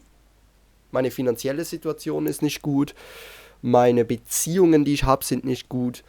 Meine 0.92 1.10
finanzielle 1.10 1.66
Situation 1.66 2.26
ist 2.26 2.40
nicht 2.40 2.62
gut. 2.62 2.94
Meine 3.60 4.06
Beziehungen, 4.06 4.86
die 4.86 4.94
ich 4.94 5.04
habe, 5.04 5.22
sind 5.22 5.44
nicht 5.44 5.68
gut. 5.68 6.02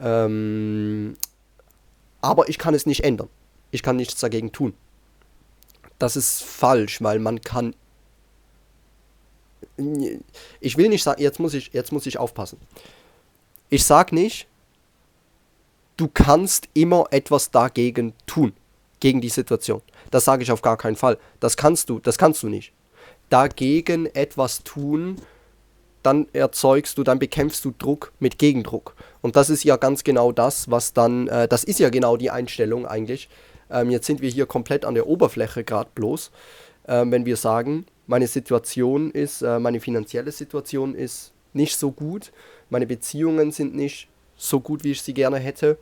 Ähm, 0.00 1.16
aber 2.20 2.48
ich 2.48 2.58
kann 2.58 2.72
es 2.72 2.86
nicht 2.86 3.02
ändern. 3.02 3.28
Ich 3.72 3.82
kann 3.82 3.96
nichts 3.96 4.20
dagegen 4.20 4.52
tun. 4.52 4.74
Das 5.98 6.14
ist 6.14 6.44
falsch, 6.44 7.02
weil 7.02 7.18
man 7.18 7.40
kann. 7.40 7.74
Ich 10.60 10.76
will 10.76 10.88
nicht 10.88 11.02
sagen, 11.02 11.20
jetzt 11.20 11.40
muss 11.40 11.54
ich, 11.54 11.72
jetzt 11.72 11.90
muss 11.90 12.06
ich 12.06 12.18
aufpassen. 12.18 12.58
Ich 13.70 13.84
sage 13.84 14.14
nicht, 14.14 14.46
du 15.96 16.08
kannst 16.08 16.68
immer 16.74 17.06
etwas 17.10 17.50
dagegen 17.50 18.12
tun, 18.26 18.52
gegen 19.00 19.20
die 19.20 19.30
Situation. 19.30 19.80
Das 20.10 20.24
sage 20.24 20.42
ich 20.42 20.52
auf 20.52 20.62
gar 20.62 20.76
keinen 20.76 20.96
Fall. 20.96 21.18
Das 21.40 21.56
kannst 21.56 21.88
du, 21.88 21.98
das 21.98 22.18
kannst 22.18 22.42
du 22.42 22.48
nicht. 22.48 22.72
Dagegen 23.30 24.06
etwas 24.06 24.62
tun, 24.62 25.16
dann 26.02 26.26
erzeugst 26.32 26.98
du, 26.98 27.04
dann 27.04 27.18
bekämpfst 27.18 27.64
du 27.64 27.72
Druck 27.76 28.12
mit 28.18 28.38
Gegendruck. 28.38 28.94
Und 29.20 29.36
das 29.36 29.48
ist 29.50 29.64
ja 29.64 29.76
ganz 29.76 30.04
genau 30.04 30.32
das, 30.32 30.70
was 30.70 30.92
dann, 30.92 31.28
äh, 31.28 31.48
das 31.48 31.64
ist 31.64 31.78
ja 31.78 31.90
genau 31.90 32.16
die 32.16 32.30
Einstellung 32.30 32.86
eigentlich. 32.86 33.28
Ähm, 33.72 33.90
jetzt 33.90 34.06
sind 34.06 34.20
wir 34.20 34.30
hier 34.30 34.46
komplett 34.46 34.84
an 34.84 34.94
der 34.94 35.06
Oberfläche 35.06 35.64
gerade 35.64 35.90
bloß, 35.94 36.30
äh, 36.84 37.04
wenn 37.06 37.26
wir 37.26 37.36
sagen, 37.36 37.86
meine 38.06 38.26
Situation 38.26 39.10
ist, 39.10 39.42
äh, 39.42 39.58
meine 39.58 39.80
finanzielle 39.80 40.30
Situation 40.30 40.94
ist 40.94 41.32
nicht 41.54 41.76
so 41.78 41.90
gut, 41.90 42.32
meine 42.70 42.86
Beziehungen 42.86 43.50
sind 43.50 43.74
nicht 43.74 44.08
so 44.36 44.60
gut, 44.60 44.84
wie 44.84 44.92
ich 44.92 45.02
sie 45.02 45.14
gerne 45.14 45.38
hätte. 45.38 45.78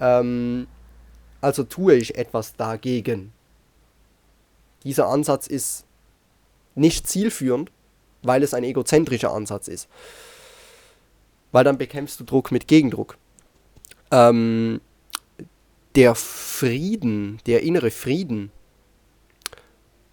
Ähm, 0.00 0.66
also 1.40 1.62
tue 1.62 1.94
ich 1.94 2.16
etwas 2.16 2.56
dagegen. 2.56 3.32
Dieser 4.84 5.08
Ansatz 5.08 5.46
ist 5.46 5.84
nicht 6.74 7.06
zielführend, 7.06 7.70
weil 8.22 8.42
es 8.42 8.54
ein 8.54 8.64
egozentrischer 8.64 9.32
Ansatz 9.32 9.68
ist. 9.68 9.88
Weil 11.52 11.64
dann 11.64 11.78
bekämpfst 11.78 12.18
du 12.18 12.24
Druck 12.24 12.52
mit 12.52 12.68
Gegendruck. 12.68 13.18
Ähm, 14.10 14.80
der 15.96 16.14
Frieden, 16.14 17.40
der 17.46 17.62
innere 17.62 17.90
Frieden, 17.90 18.52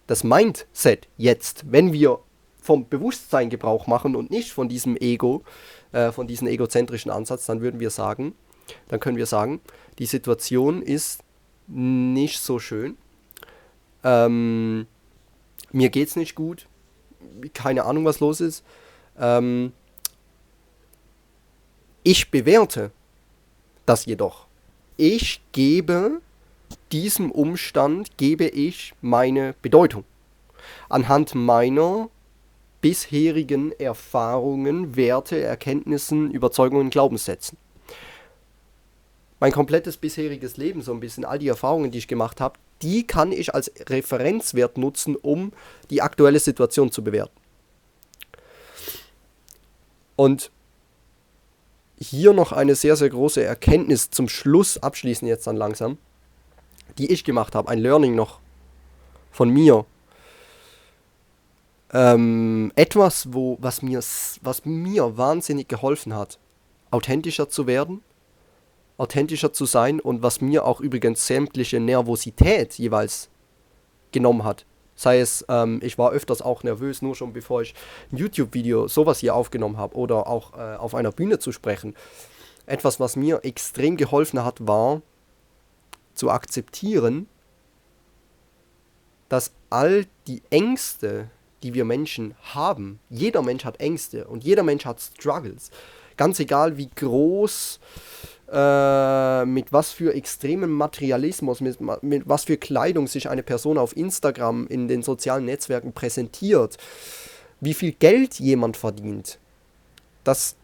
das 0.06 0.24
Mindset 0.24 1.08
jetzt, 1.16 1.70
wenn 1.70 1.92
wir 1.92 2.20
vom 2.60 2.88
Bewusstsein 2.88 3.50
Gebrauch 3.50 3.86
machen 3.86 4.16
und 4.16 4.30
nicht 4.30 4.52
von 4.52 4.68
diesem 4.68 4.96
Ego, 4.96 5.44
äh, 5.92 6.12
von 6.12 6.26
diesem 6.26 6.48
egozentrischen 6.48 7.10
Ansatz, 7.10 7.46
dann 7.46 7.60
würden 7.60 7.80
wir 7.80 7.90
sagen, 7.90 8.34
dann 8.88 9.00
können 9.00 9.16
wir 9.16 9.26
sagen, 9.26 9.60
die 9.98 10.06
Situation 10.06 10.82
ist 10.82 11.22
nicht 11.66 12.40
so 12.40 12.58
schön. 12.58 12.96
Ähm, 14.04 14.86
mir 15.72 15.90
geht's 15.90 16.16
nicht 16.16 16.34
gut, 16.34 16.66
keine 17.54 17.84
Ahnung, 17.84 18.04
was 18.04 18.20
los 18.20 18.40
ist. 18.40 18.64
Ähm, 19.18 19.72
ich 22.02 22.30
bewerte 22.30 22.90
das 23.86 24.06
jedoch. 24.06 24.47
Ich 25.00 25.40
gebe 25.52 26.20
diesem 26.90 27.30
Umstand, 27.30 28.16
gebe 28.16 28.46
ich 28.46 28.94
meine 29.00 29.54
Bedeutung. 29.62 30.02
Anhand 30.88 31.36
meiner 31.36 32.10
bisherigen 32.80 33.70
Erfahrungen, 33.78 34.96
Werte, 34.96 35.40
Erkenntnissen, 35.40 36.32
Überzeugungen, 36.32 36.90
Glaubenssätzen. 36.90 37.56
Mein 39.38 39.52
komplettes 39.52 39.96
bisheriges 39.98 40.56
Leben, 40.56 40.82
so 40.82 40.92
ein 40.92 40.98
bisschen 40.98 41.24
all 41.24 41.38
die 41.38 41.46
Erfahrungen, 41.46 41.92
die 41.92 41.98
ich 41.98 42.08
gemacht 42.08 42.40
habe, 42.40 42.58
die 42.82 43.06
kann 43.06 43.30
ich 43.30 43.54
als 43.54 43.70
Referenzwert 43.88 44.78
nutzen, 44.78 45.14
um 45.14 45.52
die 45.90 46.02
aktuelle 46.02 46.40
Situation 46.40 46.90
zu 46.90 47.04
bewerten. 47.04 47.38
Und 50.16 50.50
hier 52.00 52.32
noch 52.32 52.52
eine 52.52 52.74
sehr, 52.74 52.96
sehr 52.96 53.10
große 53.10 53.42
Erkenntnis 53.42 54.10
zum 54.10 54.28
Schluss 54.28 54.78
abschließen 54.78 55.26
jetzt 55.26 55.46
dann 55.46 55.56
langsam, 55.56 55.98
die 56.96 57.10
ich 57.12 57.24
gemacht 57.24 57.54
habe, 57.54 57.68
ein 57.68 57.78
Learning 57.78 58.14
noch 58.14 58.40
von 59.30 59.50
mir. 59.50 59.84
Ähm, 61.92 62.72
etwas, 62.76 63.32
wo, 63.32 63.56
was, 63.60 63.82
mir, 63.82 64.00
was 64.42 64.64
mir 64.64 65.16
wahnsinnig 65.16 65.68
geholfen 65.68 66.14
hat, 66.14 66.38
authentischer 66.90 67.48
zu 67.48 67.66
werden, 67.66 68.02
authentischer 68.98 69.52
zu 69.52 69.64
sein 69.64 70.00
und 70.00 70.22
was 70.22 70.40
mir 70.40 70.64
auch 70.66 70.80
übrigens 70.80 71.26
sämtliche 71.26 71.80
Nervosität 71.80 72.74
jeweils 72.74 73.30
genommen 74.12 74.44
hat. 74.44 74.66
Sei 74.98 75.20
es, 75.20 75.44
ähm, 75.48 75.78
ich 75.80 75.96
war 75.96 76.10
öfters 76.10 76.42
auch 76.42 76.64
nervös, 76.64 77.02
nur 77.02 77.14
schon 77.14 77.32
bevor 77.32 77.62
ich 77.62 77.72
ein 78.10 78.16
YouTube-Video, 78.16 78.88
sowas 78.88 79.20
hier 79.20 79.36
aufgenommen 79.36 79.76
habe 79.76 79.94
oder 79.94 80.26
auch 80.26 80.54
äh, 80.58 80.74
auf 80.74 80.96
einer 80.96 81.12
Bühne 81.12 81.38
zu 81.38 81.52
sprechen. 81.52 81.94
Etwas, 82.66 82.98
was 82.98 83.14
mir 83.14 83.44
extrem 83.44 83.96
geholfen 83.96 84.44
hat, 84.44 84.66
war 84.66 85.02
zu 86.14 86.30
akzeptieren, 86.30 87.28
dass 89.28 89.52
all 89.70 90.06
die 90.26 90.42
Ängste, 90.50 91.30
die 91.62 91.74
wir 91.74 91.84
Menschen 91.84 92.34
haben, 92.42 92.98
jeder 93.08 93.42
Mensch 93.42 93.64
hat 93.64 93.78
Ängste 93.78 94.26
und 94.26 94.42
jeder 94.42 94.64
Mensch 94.64 94.84
hat 94.84 95.00
Struggles. 95.00 95.70
Ganz 96.16 96.40
egal, 96.40 96.76
wie 96.76 96.90
groß 96.90 97.78
äh, 98.50 99.44
mit 99.44 99.72
was 99.72 99.90
für 99.90 100.14
extremem 100.14 100.70
Materialismus, 100.70 101.60
mit, 101.60 101.78
mit 102.02 102.28
was 102.28 102.44
für 102.44 102.56
Kleidung 102.56 103.06
sich 103.06 103.28
eine 103.28 103.42
Person 103.42 103.76
auf 103.76 103.96
Instagram 103.96 104.66
in 104.68 104.88
den 104.88 105.02
sozialen 105.02 105.44
Netzwerken 105.44 105.92
präsentiert, 105.92 106.78
wie 107.60 107.74
viel 107.74 107.92
Geld 107.92 108.40
jemand 108.40 108.76
verdient. 108.76 109.38
Das 110.24 110.56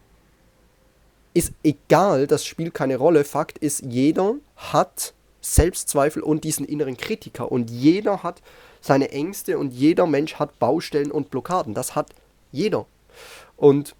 ist 1.33 1.53
egal, 1.63 2.27
das 2.27 2.45
spielt 2.45 2.73
keine 2.73 2.97
Rolle. 2.97 3.23
Fakt 3.23 3.57
ist, 3.59 3.83
jeder 3.83 4.35
hat 4.55 5.13
Selbstzweifel 5.41 6.23
und 6.23 6.43
diesen 6.43 6.65
inneren 6.65 6.97
Kritiker 6.97 7.51
und 7.51 7.69
jeder 7.69 8.23
hat 8.23 8.41
seine 8.81 9.11
Ängste 9.11 9.59
und 9.59 9.73
jeder 9.73 10.07
Mensch 10.07 10.35
hat 10.35 10.57
Baustellen 10.57 11.11
und 11.11 11.29
Blockaden. 11.29 11.73
Das 11.75 11.93
hat 11.93 12.15
jeder. 12.51 12.87
Und 13.57 13.95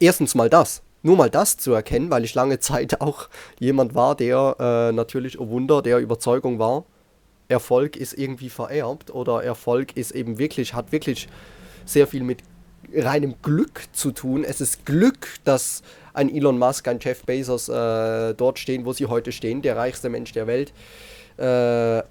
erstens 0.00 0.34
mal 0.34 0.48
das 0.48 0.82
nur 1.02 1.16
mal 1.16 1.30
das 1.30 1.56
zu 1.56 1.72
erkennen, 1.72 2.10
weil 2.10 2.24
ich 2.24 2.34
lange 2.34 2.58
Zeit 2.60 3.00
auch 3.00 3.28
jemand 3.58 3.94
war, 3.94 4.14
der 4.14 4.56
äh, 4.58 4.92
natürlich, 4.92 5.38
oh 5.38 5.48
Wunder, 5.48 5.82
der 5.82 5.98
Überzeugung 5.98 6.58
war, 6.58 6.84
Erfolg 7.48 7.96
ist 7.96 8.12
irgendwie 8.12 8.50
vererbt 8.50 9.10
oder 9.10 9.42
Erfolg 9.42 9.96
ist 9.96 10.10
eben 10.10 10.38
wirklich, 10.38 10.74
hat 10.74 10.92
wirklich 10.92 11.28
sehr 11.86 12.06
viel 12.06 12.22
mit 12.22 12.40
reinem 12.94 13.36
Glück 13.42 13.84
zu 13.92 14.12
tun. 14.12 14.44
Es 14.44 14.60
ist 14.60 14.84
Glück, 14.84 15.28
dass 15.44 15.82
ein 16.12 16.34
Elon 16.34 16.58
Musk, 16.58 16.88
ein 16.88 16.98
Jeff 17.00 17.24
Bezos 17.24 17.68
äh, 17.68 18.34
dort 18.34 18.58
stehen, 18.58 18.84
wo 18.84 18.92
sie 18.92 19.06
heute 19.06 19.32
stehen, 19.32 19.62
der 19.62 19.76
reichste 19.76 20.10
Mensch 20.10 20.32
der 20.32 20.46
Welt. 20.46 20.72
Äh, 21.38 22.02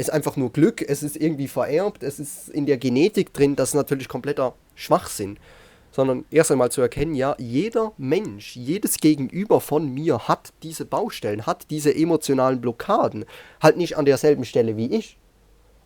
ist 0.00 0.12
einfach 0.12 0.36
nur 0.36 0.52
Glück, 0.52 0.80
es 0.80 1.02
ist 1.02 1.16
irgendwie 1.16 1.48
vererbt, 1.48 2.04
es 2.04 2.20
ist 2.20 2.48
in 2.50 2.66
der 2.66 2.78
Genetik 2.78 3.32
drin, 3.32 3.56
das 3.56 3.70
ist 3.70 3.74
natürlich 3.74 4.06
kompletter 4.06 4.54
Schwachsinn 4.76 5.38
sondern 5.98 6.24
erst 6.30 6.52
einmal 6.52 6.70
zu 6.70 6.80
erkennen, 6.80 7.16
ja, 7.16 7.34
jeder 7.40 7.92
Mensch, 7.96 8.54
jedes 8.54 8.98
Gegenüber 8.98 9.60
von 9.60 9.92
mir 9.92 10.28
hat 10.28 10.52
diese 10.62 10.84
Baustellen, 10.84 11.44
hat 11.44 11.66
diese 11.70 11.92
emotionalen 11.92 12.60
Blockaden. 12.60 13.24
Halt 13.60 13.76
nicht 13.76 13.96
an 13.96 14.04
derselben 14.04 14.44
Stelle 14.44 14.76
wie 14.76 14.94
ich. 14.94 15.18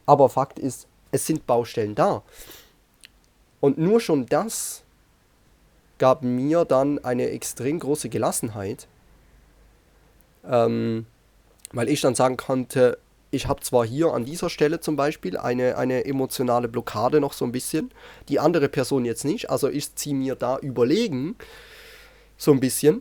Aber 0.05 0.29
Fakt 0.29 0.59
ist, 0.59 0.87
es 1.12 1.27
sind 1.27 1.46
Baustellen 1.46 1.94
da. 1.94 2.22
Und 3.61 3.79
nur 3.79 4.01
schon 4.01 4.27
das 4.27 4.85
gab 5.96 6.22
mir 6.22 6.66
dann 6.66 7.03
eine 7.03 7.31
extrem 7.31 7.79
große 7.79 8.11
Gelassenheit, 8.11 8.88
ähm, 10.46 11.07
weil 11.72 11.88
ich 11.88 12.03
dann 12.03 12.14
sagen 12.14 12.37
konnte, 12.37 12.98
ich 13.33 13.49
habe 13.49 13.62
zwar 13.62 13.85
hier 13.85 14.12
an 14.12 14.25
dieser 14.25 14.51
Stelle 14.51 14.79
zum 14.79 14.95
Beispiel 14.95 15.38
eine, 15.38 15.77
eine 15.79 16.05
emotionale 16.05 16.68
Blockade 16.68 17.18
noch 17.18 17.33
so 17.33 17.45
ein 17.47 17.51
bisschen, 17.51 17.90
die 18.29 18.38
andere 18.38 18.68
Person 18.68 19.05
jetzt 19.05 19.25
nicht, 19.25 19.51
also 19.51 19.68
ist 19.68 19.99
sie 19.99 20.14
mir 20.14 20.37
da 20.37 20.59
überlegen, 20.59 21.35
so 22.37 22.53
ein 22.53 22.61
bisschen, 22.61 23.01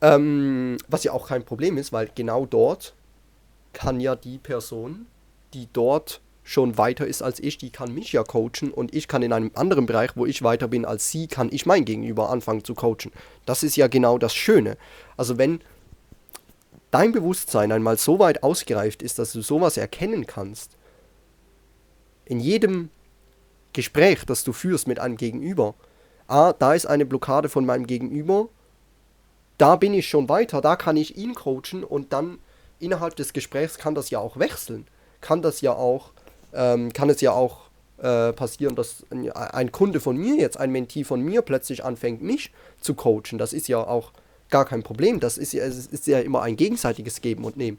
ähm, 0.00 0.76
was 0.88 1.02
ja 1.02 1.12
auch 1.12 1.28
kein 1.28 1.44
Problem 1.44 1.76
ist, 1.76 1.92
weil 1.92 2.08
genau 2.14 2.46
dort 2.46 2.94
kann 3.72 3.98
ja 3.98 4.14
die 4.14 4.38
Person, 4.38 5.06
die 5.52 5.68
dort 5.72 6.20
schon 6.44 6.78
weiter 6.78 7.06
ist 7.06 7.22
als 7.22 7.40
ich, 7.40 7.58
die 7.58 7.70
kann 7.70 7.92
mich 7.92 8.12
ja 8.12 8.22
coachen 8.22 8.70
und 8.70 8.94
ich 8.94 9.08
kann 9.08 9.22
in 9.22 9.32
einem 9.32 9.50
anderen 9.54 9.86
Bereich, 9.86 10.10
wo 10.14 10.24
ich 10.24 10.42
weiter 10.42 10.68
bin 10.68 10.84
als 10.84 11.10
sie, 11.10 11.26
kann 11.26 11.48
ich 11.50 11.66
mein 11.66 11.84
Gegenüber 11.84 12.30
anfangen 12.30 12.62
zu 12.62 12.74
coachen. 12.74 13.10
Das 13.46 13.62
ist 13.62 13.76
ja 13.76 13.88
genau 13.88 14.18
das 14.18 14.34
Schöne. 14.34 14.76
Also 15.16 15.38
wenn 15.38 15.60
dein 16.94 17.10
Bewusstsein 17.10 17.72
einmal 17.72 17.98
so 17.98 18.20
weit 18.20 18.44
ausgereift 18.44 19.02
ist, 19.02 19.18
dass 19.18 19.32
du 19.32 19.42
sowas 19.42 19.76
erkennen 19.76 20.28
kannst, 20.28 20.76
in 22.24 22.38
jedem 22.38 22.88
Gespräch, 23.72 24.24
das 24.24 24.44
du 24.44 24.52
führst 24.52 24.86
mit 24.86 25.00
einem 25.00 25.16
Gegenüber, 25.16 25.74
ah, 26.28 26.52
da 26.52 26.72
ist 26.72 26.86
eine 26.86 27.04
Blockade 27.04 27.48
von 27.48 27.66
meinem 27.66 27.88
Gegenüber, 27.88 28.48
da 29.58 29.74
bin 29.74 29.92
ich 29.92 30.08
schon 30.08 30.28
weiter, 30.28 30.60
da 30.60 30.76
kann 30.76 30.96
ich 30.96 31.16
ihn 31.16 31.34
coachen 31.34 31.82
und 31.82 32.12
dann 32.12 32.38
innerhalb 32.78 33.16
des 33.16 33.32
Gesprächs 33.32 33.76
kann 33.76 33.96
das 33.96 34.10
ja 34.10 34.20
auch 34.20 34.38
wechseln. 34.38 34.86
Kann 35.20 35.42
das 35.42 35.62
ja 35.62 35.72
auch, 35.72 36.12
ähm, 36.52 36.92
kann 36.92 37.10
es 37.10 37.20
ja 37.20 37.32
auch 37.32 37.70
äh, 37.98 38.32
passieren, 38.32 38.76
dass 38.76 39.04
ein, 39.10 39.32
ein, 39.32 39.72
Kunde 39.72 39.98
von 39.98 40.16
mir 40.16 40.36
jetzt, 40.36 40.58
ein 40.60 40.70
Mentee 40.70 41.02
von 41.02 41.20
mir 41.20 41.42
plötzlich 41.42 41.84
anfängt, 41.84 42.22
mich 42.22 42.52
zu 42.80 42.94
coachen. 42.94 43.38
Das 43.38 43.52
ist 43.52 43.66
ja 43.66 43.78
auch 43.78 44.12
gar 44.54 44.64
kein 44.64 44.82
Problem. 44.82 45.20
Das 45.20 45.36
ist 45.36 45.52
ja, 45.52 45.64
ist 45.64 46.06
ja 46.06 46.20
immer 46.20 46.42
ein 46.42 46.56
gegenseitiges 46.56 47.20
Geben 47.20 47.44
und 47.44 47.56
Nehmen. 47.56 47.78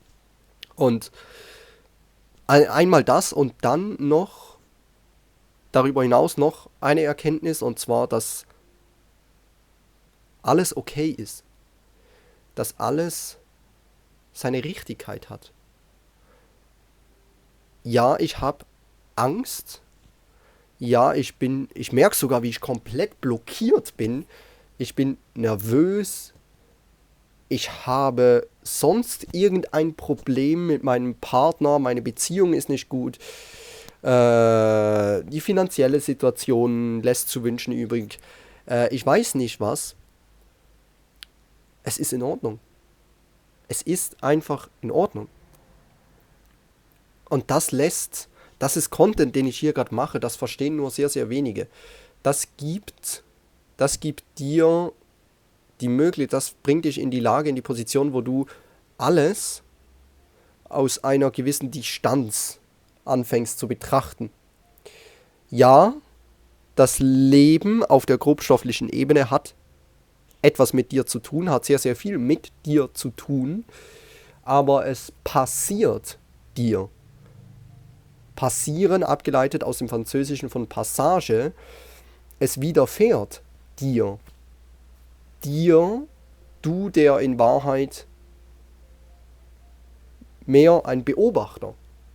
Und 0.75 1.11
ein, 2.47 2.67
einmal 2.67 3.03
das 3.03 3.33
und 3.33 3.53
dann 3.61 3.95
noch 3.97 4.57
darüber 5.71 6.03
hinaus 6.03 6.37
noch 6.37 6.69
eine 6.81 7.01
Erkenntnis 7.01 7.61
und 7.61 7.79
zwar, 7.79 8.07
dass 8.07 8.45
alles 10.43 10.75
okay 10.77 11.09
ist 11.09 11.45
dass 12.55 12.79
alles 12.79 13.37
seine 14.33 14.63
Richtigkeit 14.63 15.29
hat. 15.29 15.51
Ja, 17.83 18.17
ich 18.17 18.39
habe 18.39 18.65
Angst. 19.15 19.81
Ja, 20.79 21.13
ich 21.13 21.35
bin, 21.35 21.69
ich 21.73 21.93
merke 21.93 22.15
sogar, 22.15 22.41
wie 22.43 22.49
ich 22.49 22.59
komplett 22.59 23.21
blockiert 23.21 23.95
bin. 23.95 24.25
Ich 24.77 24.95
bin 24.95 25.17
nervös. 25.35 26.33
Ich 27.47 27.85
habe 27.85 28.47
sonst 28.63 29.27
irgendein 29.33 29.95
Problem 29.95 30.67
mit 30.67 30.83
meinem 30.83 31.15
Partner. 31.15 31.79
Meine 31.79 32.01
Beziehung 32.01 32.53
ist 32.53 32.69
nicht 32.69 32.89
gut. 32.89 33.17
Äh, 34.01 35.23
die 35.23 35.41
finanzielle 35.41 35.99
Situation 35.99 37.01
lässt 37.03 37.29
zu 37.29 37.43
wünschen 37.43 37.73
übrig. 37.73 38.19
Äh, 38.67 38.93
ich 38.93 39.05
weiß 39.05 39.35
nicht 39.35 39.59
was 39.59 39.95
es 41.85 41.99
ist 41.99 42.11
in 42.11 42.23
Ordnung. 42.23 42.59
Es 43.67 43.81
ist 43.81 44.21
einfach 44.23 44.69
in 44.81 44.91
Ordnung. 44.91 45.29
Und 47.29 47.49
das 47.49 47.71
lässt, 47.71 48.27
das 48.59 48.75
ist 48.75 48.89
Content, 48.89 49.35
den 49.35 49.47
ich 49.47 49.57
hier 49.57 49.73
gerade 49.73 49.95
mache, 49.95 50.19
das 50.19 50.35
verstehen 50.35 50.75
nur 50.75 50.91
sehr, 50.91 51.09
sehr 51.09 51.29
wenige. 51.29 51.67
Das 52.23 52.47
gibt, 52.57 53.23
das 53.77 53.99
gibt 53.99 54.23
dir 54.37 54.91
die 55.81 55.87
Möglichkeit, 55.87 56.33
das 56.33 56.51
bringt 56.63 56.85
dich 56.85 56.99
in 56.99 57.11
die 57.11 57.19
Lage, 57.19 57.49
in 57.49 57.55
die 57.55 57.61
Position, 57.61 58.13
wo 58.13 58.21
du 58.21 58.45
alles 58.97 59.61
aus 60.69 61.03
einer 61.03 61.31
gewissen 61.31 61.71
Distanz 61.71 62.59
anfängst 63.03 63.59
zu 63.59 63.67
betrachten. 63.67 64.29
Ja, 65.49 65.93
das 66.75 66.99
Leben 66.99 67.83
auf 67.83 68.05
der 68.05 68.17
grobstofflichen 68.17 68.89
Ebene 68.89 69.29
hat 69.29 69.55
etwas 70.41 70.73
mit 70.73 70.91
dir 70.91 71.05
zu 71.05 71.19
tun, 71.19 71.49
hat 71.49 71.65
sehr, 71.65 71.79
sehr 71.79 71.95
viel 71.95 72.17
mit 72.17 72.51
dir 72.65 72.93
zu 72.93 73.09
tun, 73.09 73.65
aber 74.43 74.85
es 74.85 75.11
passiert 75.23 76.17
dir. 76.57 76.89
Passieren, 78.35 79.03
abgeleitet 79.03 79.63
aus 79.63 79.77
dem 79.77 79.87
Französischen 79.87 80.49
von 80.49 80.67
Passage, 80.67 81.53
es 82.39 82.59
widerfährt 82.59 83.41
dir. 83.79 84.19
Dir, 85.45 86.05
du, 86.61 86.89
der 86.89 87.19
in 87.19 87.39
Wahrheit 87.39 88.05
mehr 90.45 90.81
ein 90.85 91.03
Beobachter 91.03 91.73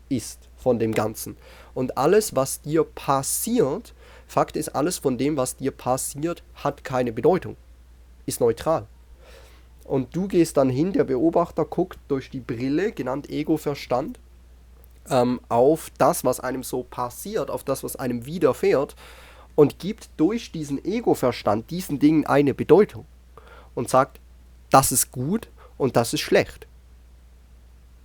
ist 0.09 0.49
von 0.57 0.79
dem 0.79 0.93
Ganzen. 0.93 1.37
Und 1.73 1.97
alles, 1.97 2.37
was 2.37 2.61
dir 2.61 2.85
passiert, 2.85 3.95
Fakt 4.27 4.57
ist, 4.57 4.69
alles 4.71 4.99
von 4.99 5.17
dem, 5.17 5.37
was 5.37 5.57
dir 5.57 5.71
passiert, 5.71 6.43
hat 6.55 6.85
keine 6.85 7.13
Bedeutung 7.13 7.57
ist 8.31 8.41
neutral. 8.41 8.87
Und 9.85 10.15
du 10.15 10.29
gehst 10.29 10.57
dann 10.57 10.71
hin, 10.71 10.93
der 10.93 11.05
Beobachter 11.05 11.65
guckt 11.65 11.99
durch 12.09 12.31
die 12.31 12.41
Brille, 12.41 12.93
genannt 12.93 13.29
Ego-Verstand, 13.29 14.21
ähm, 15.09 15.41
auf 15.49 15.91
das, 15.99 16.25
was 16.25 16.39
einem 16.39 16.63
so 16.63 16.85
passiert, 16.85 17.51
auf 17.51 17.65
das, 17.65 17.83
was 17.83 17.97
einem 17.97 18.25
widerfährt 18.25 18.95
und 19.57 19.79
gibt 19.79 20.11
durch 20.17 20.53
diesen 20.53 20.85
Ego-Verstand 20.85 21.71
diesen 21.71 21.99
Dingen 21.99 22.25
eine 22.25 22.55
Bedeutung 22.55 23.05
und 23.75 23.89
sagt, 23.89 24.21
das 24.71 24.93
ist 24.93 25.11
gut 25.11 25.49
und 25.79 25.97
das 25.97 26.15
ist 26.15 26.21
schlecht. 26.21 26.67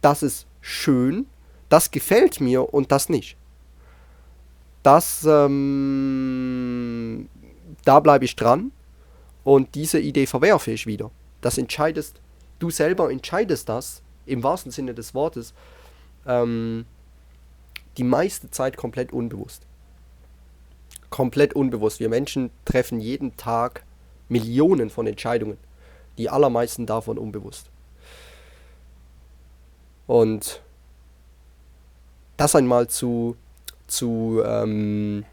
Das 0.01 0.23
ist 0.23 0.47
schön, 0.61 1.27
das 1.69 1.91
gefällt 1.91 2.41
mir 2.41 2.73
und 2.73 2.91
das 2.91 3.09
nicht. 3.09 3.37
Das, 4.83 5.25
ähm, 5.27 7.27
da 7.83 7.99
bleibe 7.99 8.25
ich 8.25 8.35
dran 8.35 8.71
und 9.43 9.73
diese 9.75 9.99
Idee 9.99 10.27
verwerfe 10.27 10.71
ich 10.71 10.85
wieder. 10.85 11.11
Das 11.41 11.57
entscheidest, 11.57 12.21
du 12.59 12.69
selber 12.69 13.11
entscheidest 13.11 13.69
das, 13.69 14.01
im 14.25 14.43
wahrsten 14.43 14.71
Sinne 14.71 14.93
des 14.93 15.13
Wortes, 15.13 15.53
ähm, 16.25 16.85
die 17.97 18.03
meiste 18.03 18.51
Zeit 18.51 18.77
komplett 18.77 19.13
unbewusst. 19.13 19.63
Komplett 21.09 21.53
unbewusst. 21.53 21.99
Wir 21.99 22.09
Menschen 22.09 22.51
treffen 22.65 22.99
jeden 22.99 23.37
Tag 23.37 23.84
Millionen 24.29 24.89
von 24.89 25.07
Entscheidungen. 25.07 25.57
Die 26.17 26.29
allermeisten 26.29 26.85
davon 26.85 27.17
unbewusst. 27.17 27.69
Und 30.07 30.61
das 32.37 32.55
einmal 32.55 32.87
zu, 32.87 33.35
zu 33.87 34.41
ähm, 34.45 35.25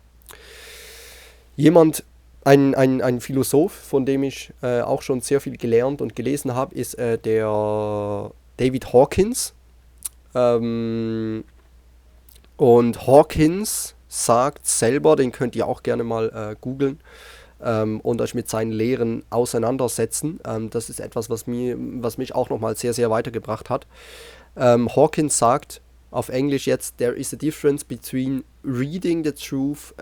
jemand, 1.57 2.05
ein, 2.45 2.75
ein, 2.75 3.01
ein 3.01 3.21
Philosoph, 3.21 3.73
von 3.73 4.05
dem 4.05 4.25
ich 4.25 4.53
äh, 4.63 4.81
auch 4.81 5.03
schon 5.03 5.21
sehr 5.21 5.41
viel 5.41 5.57
gelernt 5.57 6.01
und 6.01 6.17
gelesen 6.17 6.55
habe, 6.55 6.75
ist 6.75 6.95
äh, 6.95 7.19
der 7.19 8.33
David 8.57 8.93
Hawkins. 8.93 9.55
Ähm, 10.35 11.45
und 12.57 13.07
Hawkins 13.07 13.95
sagt 14.09 14.67
selber, 14.67 15.17
den 15.17 15.33
könnt 15.33 15.55
ihr 15.55 15.67
auch 15.67 15.83
gerne 15.83 16.05
mal 16.05 16.31
äh, 16.31 16.57
googeln 16.61 17.01
ähm, 17.63 18.01
und 18.01 18.21
euch 18.21 18.35
mit 18.35 18.49
seinen 18.49 18.73
Lehren 18.73 19.25
auseinandersetzen. 19.31 20.41
Ähm, 20.47 20.71
das 20.71 20.91
ist 20.91 21.01
etwas, 21.01 21.31
was, 21.31 21.47
mir, 21.47 21.77
was 21.79 22.19
mich 22.19 22.35
auch 22.35 22.51
nochmal 22.51 22.77
sehr, 22.77 22.93
sehr 22.93 23.11
weitergebracht 23.11 23.71
hat. 23.71 23.87
Ähm, 24.57 24.95
Hawkins 24.95 25.39
sagt 25.39 25.81
auf 26.11 26.29
Englisch 26.29 26.67
jetzt, 26.67 26.99
there 26.99 27.15
is 27.15 27.33
a 27.33 27.37
difference 27.37 27.85
between 27.85 28.45
reading 28.63 29.25
the 29.25 29.33
truth 29.33 29.95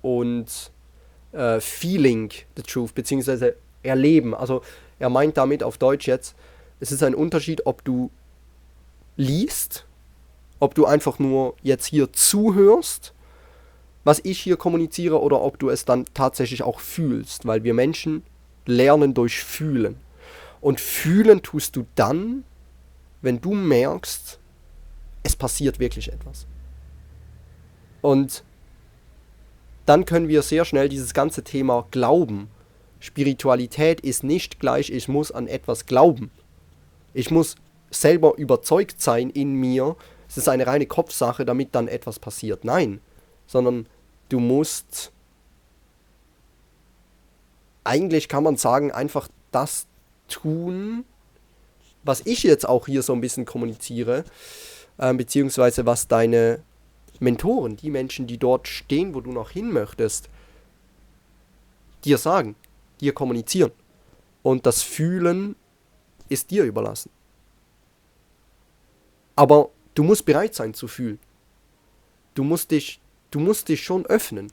und 0.00 0.72
äh, 1.32 1.60
feeling 1.60 2.30
the 2.56 2.62
truth, 2.62 2.94
beziehungsweise 2.94 3.54
erleben. 3.82 4.34
Also 4.34 4.62
er 4.98 5.08
meint 5.08 5.36
damit 5.36 5.62
auf 5.62 5.78
Deutsch 5.78 6.06
jetzt, 6.06 6.34
es 6.80 6.90
ist 6.90 7.02
ein 7.02 7.14
Unterschied, 7.14 7.66
ob 7.66 7.84
du 7.84 8.10
liest, 9.16 9.86
ob 10.58 10.74
du 10.74 10.84
einfach 10.84 11.18
nur 11.18 11.54
jetzt 11.62 11.86
hier 11.86 12.12
zuhörst, 12.12 13.12
was 14.04 14.20
ich 14.24 14.40
hier 14.40 14.56
kommuniziere, 14.56 15.20
oder 15.20 15.40
ob 15.40 15.58
du 15.58 15.68
es 15.70 15.84
dann 15.84 16.06
tatsächlich 16.14 16.62
auch 16.62 16.80
fühlst, 16.80 17.46
weil 17.46 17.64
wir 17.64 17.74
Menschen 17.74 18.22
lernen 18.66 19.14
durch 19.14 19.42
Fühlen. 19.42 19.96
Und 20.60 20.80
fühlen 20.80 21.42
tust 21.42 21.76
du 21.76 21.86
dann, 21.94 22.44
wenn 23.20 23.40
du 23.40 23.54
merkst, 23.54 24.38
es 25.22 25.36
passiert 25.36 25.78
wirklich 25.78 26.12
etwas. 26.12 26.46
Und 28.00 28.44
dann 29.86 30.04
können 30.04 30.28
wir 30.28 30.42
sehr 30.42 30.64
schnell 30.64 30.88
dieses 30.88 31.14
ganze 31.14 31.42
Thema 31.42 31.86
Glauben. 31.90 32.48
Spiritualität 33.00 34.00
ist 34.00 34.22
nicht 34.22 34.60
gleich, 34.60 34.90
ich 34.90 35.08
muss 35.08 35.32
an 35.32 35.48
etwas 35.48 35.86
glauben. 35.86 36.30
Ich 37.14 37.30
muss 37.30 37.56
selber 37.90 38.36
überzeugt 38.36 39.00
sein 39.00 39.30
in 39.30 39.54
mir, 39.54 39.96
es 40.28 40.38
ist 40.38 40.48
eine 40.48 40.66
reine 40.66 40.86
Kopfsache, 40.86 41.44
damit 41.44 41.74
dann 41.74 41.88
etwas 41.88 42.18
passiert. 42.18 42.64
Nein, 42.64 43.00
sondern 43.52 43.86
du 44.30 44.40
musst, 44.40 45.12
eigentlich 47.84 48.28
kann 48.28 48.42
man 48.42 48.56
sagen, 48.56 48.90
einfach 48.90 49.28
das 49.50 49.86
tun, 50.26 51.04
was 52.02 52.22
ich 52.24 52.42
jetzt 52.42 52.66
auch 52.66 52.86
hier 52.86 53.02
so 53.02 53.12
ein 53.12 53.20
bisschen 53.20 53.44
kommuniziere, 53.44 54.24
äh, 54.96 55.12
beziehungsweise 55.12 55.84
was 55.84 56.08
deine 56.08 56.62
Mentoren, 57.20 57.76
die 57.76 57.90
Menschen, 57.90 58.26
die 58.26 58.38
dort 58.38 58.66
stehen, 58.66 59.14
wo 59.14 59.20
du 59.20 59.30
noch 59.30 59.50
hin 59.50 59.70
möchtest, 59.70 60.30
dir 62.04 62.16
sagen, 62.16 62.56
dir 63.00 63.12
kommunizieren. 63.12 63.70
Und 64.42 64.64
das 64.64 64.82
Fühlen 64.82 65.56
ist 66.30 66.50
dir 66.50 66.64
überlassen. 66.64 67.10
Aber 69.36 69.68
du 69.94 70.02
musst 70.02 70.24
bereit 70.24 70.54
sein 70.54 70.72
zu 70.72 70.88
fühlen. 70.88 71.20
Du 72.34 72.44
musst 72.44 72.70
dich, 72.70 73.01
du 73.32 73.40
musst 73.40 73.68
dich 73.68 73.82
schon 73.82 74.06
öffnen. 74.06 74.52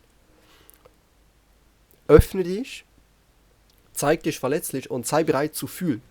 Öffne 2.08 2.44
dich, 2.44 2.86
zeig 3.94 4.24
dich 4.24 4.40
verletzlich 4.40 4.90
und 4.90 5.06
sei 5.06 5.24
bereit 5.24 5.54
zu 5.54 5.68
fühlen. 5.68 6.02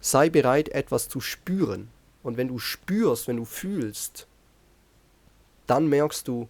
Sei 0.00 0.28
bereit, 0.28 0.68
etwas 0.68 1.08
zu 1.08 1.20
spüren. 1.20 1.88
Und 2.22 2.36
wenn 2.36 2.48
du 2.48 2.58
spürst, 2.58 3.28
wenn 3.28 3.38
du 3.38 3.44
fühlst, 3.44 4.26
dann 5.66 5.88
merkst 5.88 6.28
du, 6.28 6.48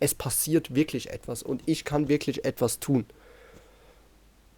es 0.00 0.14
passiert 0.14 0.74
wirklich 0.74 1.10
etwas 1.10 1.42
und 1.42 1.62
ich 1.66 1.84
kann 1.84 2.08
wirklich 2.08 2.44
etwas 2.44 2.80
tun. 2.80 3.06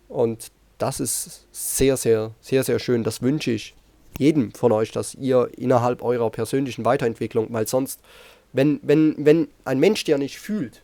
Und 0.09 0.51
das 0.79 1.01
ist 1.01 1.47
sehr, 1.53 1.97
sehr, 1.97 2.33
sehr, 2.41 2.65
sehr 2.65 2.79
schön. 2.79 3.05
Das 3.05 3.23
wünsche 3.23 3.51
ich 3.51 3.75
jedem 4.19 4.53
von 4.53 4.73
euch, 4.73 4.93
dass 4.93 5.15
ihr 5.15 5.51
innerhalb 5.57 6.03
eurer 6.03 6.31
persönlichen 6.31 6.85
Weiterentwicklung, 6.85 7.49
weil 7.51 7.67
sonst, 7.67 8.01
wenn, 8.53 8.81
wenn, 8.83 9.15
wenn 9.19 9.49
ein 9.65 9.79
Mensch, 9.79 10.05
der 10.05 10.19
nicht 10.19 10.39
fühlt, 10.39 10.83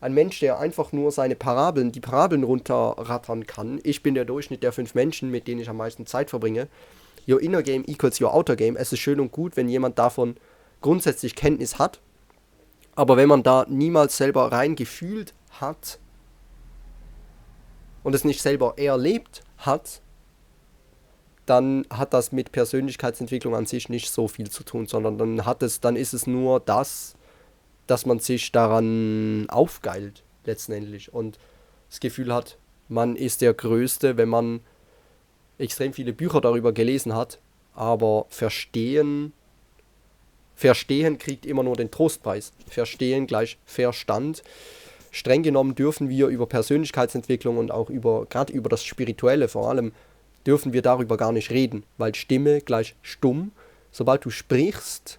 ein 0.00 0.14
Mensch, 0.14 0.40
der 0.40 0.58
einfach 0.58 0.92
nur 0.92 1.12
seine 1.12 1.34
Parabeln, 1.34 1.92
die 1.92 2.00
Parabeln 2.00 2.42
runterrattern 2.42 3.46
kann, 3.46 3.80
ich 3.82 4.02
bin 4.02 4.14
der 4.14 4.24
Durchschnitt 4.24 4.62
der 4.62 4.72
fünf 4.72 4.94
Menschen, 4.94 5.30
mit 5.30 5.46
denen 5.46 5.60
ich 5.60 5.68
am 5.68 5.76
meisten 5.76 6.06
Zeit 6.06 6.30
verbringe, 6.30 6.68
your 7.28 7.40
inner 7.40 7.62
game 7.62 7.84
equals 7.86 8.20
your 8.20 8.34
outer 8.34 8.56
game. 8.56 8.76
Es 8.76 8.92
ist 8.92 9.00
schön 9.00 9.20
und 9.20 9.32
gut, 9.32 9.56
wenn 9.56 9.68
jemand 9.68 9.98
davon 9.98 10.36
grundsätzlich 10.80 11.34
Kenntnis 11.34 11.78
hat, 11.78 12.00
aber 12.94 13.16
wenn 13.16 13.28
man 13.28 13.42
da 13.42 13.66
niemals 13.68 14.16
selber 14.16 14.50
rein 14.52 14.76
gefühlt 14.76 15.34
hat 15.60 15.98
und 18.02 18.14
es 18.14 18.24
nicht 18.24 18.40
selber 18.40 18.78
erlebt 18.78 19.42
hat, 19.58 20.00
dann 21.50 21.84
hat 21.90 22.14
das 22.14 22.32
mit 22.32 22.52
Persönlichkeitsentwicklung 22.52 23.54
an 23.54 23.66
sich 23.66 23.88
nicht 23.88 24.10
so 24.10 24.28
viel 24.28 24.50
zu 24.50 24.62
tun, 24.62 24.86
sondern 24.86 25.18
dann 25.18 25.44
hat 25.44 25.62
es, 25.62 25.80
dann 25.80 25.96
ist 25.96 26.14
es 26.14 26.26
nur 26.26 26.60
das, 26.60 27.16
dass 27.86 28.06
man 28.06 28.20
sich 28.20 28.52
daran 28.52 29.46
aufgeilt, 29.50 30.22
letztendlich. 30.44 31.12
Und 31.12 31.38
das 31.88 31.98
Gefühl 31.98 32.32
hat, 32.32 32.56
man 32.88 33.16
ist 33.16 33.40
der 33.40 33.52
Größte, 33.52 34.16
wenn 34.16 34.28
man 34.28 34.60
extrem 35.58 35.92
viele 35.92 36.12
Bücher 36.12 36.40
darüber 36.40 36.72
gelesen 36.72 37.14
hat, 37.14 37.40
aber 37.74 38.26
verstehen 38.28 39.32
Verstehen 40.60 41.16
kriegt 41.16 41.46
immer 41.46 41.62
nur 41.62 41.74
den 41.74 41.90
Trostpreis. 41.90 42.52
Verstehen 42.68 43.26
gleich 43.26 43.56
Verstand. 43.64 44.42
Streng 45.10 45.42
genommen 45.42 45.74
dürfen 45.74 46.10
wir 46.10 46.26
über 46.26 46.44
Persönlichkeitsentwicklung 46.44 47.56
und 47.56 47.70
auch 47.70 47.88
über, 47.88 48.26
gerade 48.26 48.52
über 48.52 48.68
das 48.68 48.84
Spirituelle 48.84 49.48
vor 49.48 49.70
allem, 49.70 49.92
dürfen 50.46 50.72
wir 50.72 50.82
darüber 50.82 51.16
gar 51.16 51.32
nicht 51.32 51.50
reden, 51.50 51.84
weil 51.98 52.14
Stimme 52.14 52.60
gleich 52.60 52.96
stumm. 53.02 53.52
Sobald 53.92 54.24
du 54.24 54.30
sprichst, 54.30 55.18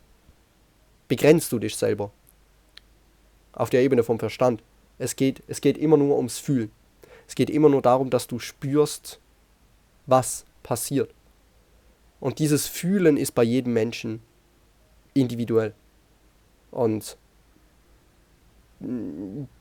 begrenzt 1.07 1.51
du 1.51 1.59
dich 1.59 1.75
selber. 1.75 2.11
Auf 3.53 3.69
der 3.69 3.81
Ebene 3.81 4.03
vom 4.03 4.19
Verstand. 4.19 4.63
Es 4.97 5.15
geht, 5.15 5.43
es 5.47 5.61
geht 5.61 5.77
immer 5.77 5.97
nur 5.97 6.15
ums 6.17 6.39
Fühlen. 6.39 6.71
Es 7.27 7.35
geht 7.35 7.49
immer 7.49 7.69
nur 7.69 7.81
darum, 7.81 8.09
dass 8.09 8.27
du 8.27 8.39
spürst, 8.39 9.19
was 10.05 10.45
passiert. 10.63 11.13
Und 12.19 12.39
dieses 12.39 12.67
Fühlen 12.67 13.17
ist 13.17 13.33
bei 13.33 13.43
jedem 13.43 13.73
Menschen 13.73 14.21
individuell. 15.13 15.73
Und 16.71 17.17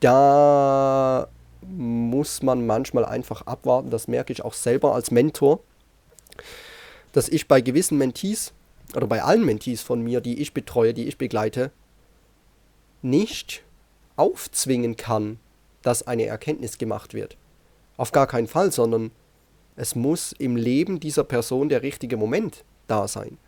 da 0.01 1.29
muss 1.63 2.43
man 2.43 2.67
manchmal 2.67 3.05
einfach 3.05 3.43
abwarten, 3.43 3.91
das 3.91 4.09
merke 4.09 4.33
ich 4.33 4.45
auch 4.45 4.55
selber 4.55 4.95
als 4.95 5.11
Mentor, 5.11 5.61
dass 7.13 7.29
ich 7.29 7.49
bei 7.49 7.61
gewissen 7.61 7.99
Mentees 7.99 8.53
oder 8.95 9.07
bei 9.07 9.23
allen 9.23 9.45
Mentees 9.45 9.83
von 9.83 10.03
mir, 10.03 10.21
die 10.21 10.41
ich 10.41 10.55
betreue, 10.55 10.95
die 10.95 11.07
ich 11.07 11.19
begleite, 11.19 11.71
nicht 13.03 13.63
aufzwingen 14.17 14.97
kann, 14.97 15.39
dass 15.83 16.07
eine 16.07 16.27
Erkenntnis 16.27 16.79
gemacht 16.79 17.15
wird. 17.15 17.37
Auf 17.97 18.13
gar 18.13 18.27
keinen 18.27 18.47
Fall, 18.47 18.73
sondern 18.73 19.11
es 19.77 19.95
muss 19.95 20.33
im 20.33 20.57
Leben 20.57 21.01
dieser 21.01 21.25
Person 21.25 21.69
der 21.69 21.83
richtige 21.83 22.17
Moment 22.17 22.65
da 22.87 23.09
sein. 23.09 23.39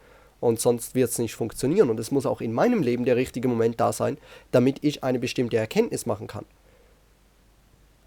Und 0.40 0.60
sonst 0.60 0.94
wird 0.94 1.10
es 1.10 1.18
nicht 1.18 1.34
funktionieren. 1.34 1.90
Und 1.90 2.00
es 2.00 2.10
muss 2.10 2.26
auch 2.26 2.40
in 2.40 2.52
meinem 2.52 2.82
Leben 2.82 3.04
der 3.04 3.16
richtige 3.16 3.48
Moment 3.48 3.80
da 3.80 3.92
sein, 3.92 4.18
damit 4.50 4.78
ich 4.82 5.04
eine 5.04 5.18
bestimmte 5.18 5.56
Erkenntnis 5.56 6.06
machen 6.06 6.26
kann. 6.26 6.44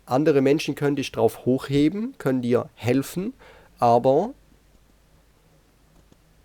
Andere 0.05 0.41
Menschen 0.41 0.75
können 0.75 0.95
dich 0.95 1.11
drauf 1.11 1.45
hochheben, 1.45 2.15
können 2.17 2.41
dir 2.41 2.69
helfen, 2.75 3.33
aber 3.79 4.33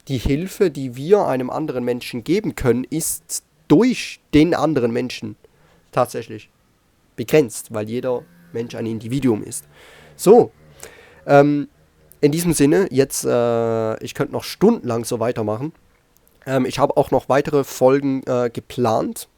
die 0.09 0.19
Hilfe, 0.19 0.71
die 0.71 0.97
wir 0.97 1.27
einem 1.27 1.51
anderen 1.51 1.85
Menschen 1.85 2.25
geben 2.25 2.55
können, 2.55 2.85
ist 2.85 3.45
durch 3.69 4.21
den 4.35 4.55
anderen 4.55 4.93
Menschen 4.93 5.37
tatsächlich 5.93 6.51
begrenzt, 7.17 7.73
weil 7.73 7.89
jeder 7.89 8.25
Mensch 8.53 8.75
ein 8.75 8.87
Individuum 8.87 9.45
ist. 9.45 9.67
So, 10.17 10.51
ähm, 11.27 11.69
in 12.21 12.33
diesem 12.33 12.53
Sinne, 12.53 12.89
jetzt, 12.91 13.25
äh, 13.25 14.05
ich 14.05 14.15
könnte 14.15 14.33
noch 14.33 14.45
stundenlang 14.45 15.05
so 15.05 15.21
weitermachen. 15.21 15.73
Ähm, 16.47 16.67
ich 16.67 16.79
habe 16.79 16.97
auch 16.97 17.11
noch 17.11 17.29
weitere 17.29 17.65
Folgen 17.65 18.23
äh, 18.27 18.51
geplant. 18.53 19.29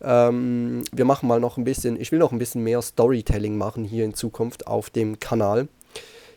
Ähm, 0.00 0.84
wir 0.92 1.04
machen 1.04 1.28
mal 1.28 1.40
noch 1.40 1.56
ein 1.56 1.64
bisschen, 1.64 2.00
ich 2.00 2.12
will 2.12 2.18
noch 2.18 2.32
ein 2.32 2.38
bisschen 2.38 2.62
mehr 2.62 2.82
Storytelling 2.82 3.56
machen 3.56 3.84
hier 3.84 4.04
in 4.04 4.14
Zukunft 4.14 4.66
auf 4.66 4.90
dem 4.90 5.18
Kanal, 5.18 5.68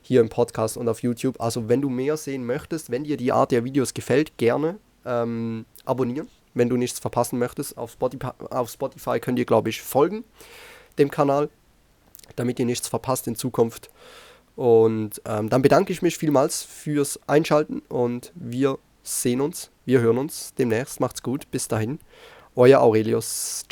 hier 0.01 0.21
im 0.21 0.29
Podcast 0.29 0.77
und 0.77 0.87
auf 0.87 1.03
YouTube. 1.03 1.39
Also 1.41 1.67
wenn 1.69 1.81
du 1.81 1.89
mehr 1.89 2.17
sehen 2.17 2.45
möchtest, 2.45 2.89
wenn 2.89 3.03
dir 3.03 3.17
die 3.17 3.31
Art 3.31 3.51
der 3.51 3.63
Videos 3.63 3.93
gefällt, 3.93 4.37
gerne 4.37 4.77
ähm, 5.05 5.65
abonnieren. 5.85 6.27
Wenn 6.53 6.69
du 6.69 6.77
nichts 6.77 6.99
verpassen 6.99 7.37
möchtest, 7.37 7.77
auf 7.77 7.91
Spotify, 7.91 8.31
auf 8.49 8.69
Spotify 8.69 9.19
könnt 9.19 9.39
ihr, 9.39 9.45
glaube 9.45 9.69
ich, 9.69 9.81
folgen 9.81 10.23
dem 10.97 11.11
Kanal, 11.11 11.49
damit 12.35 12.59
ihr 12.59 12.65
nichts 12.65 12.87
verpasst 12.87 13.27
in 13.27 13.35
Zukunft. 13.35 13.89
Und 14.55 15.21
ähm, 15.25 15.49
dann 15.49 15.61
bedanke 15.61 15.93
ich 15.93 16.01
mich 16.01 16.17
vielmals 16.17 16.63
fürs 16.63 17.19
Einschalten 17.27 17.81
und 17.87 18.33
wir 18.35 18.77
sehen 19.03 19.41
uns, 19.41 19.71
wir 19.85 20.01
hören 20.01 20.17
uns 20.17 20.53
demnächst. 20.55 20.99
Macht's 20.99 21.23
gut, 21.23 21.49
bis 21.51 21.67
dahin. 21.67 21.99
Euer 22.55 22.81
Aurelius. 22.81 23.61
Ciao. 23.61 23.67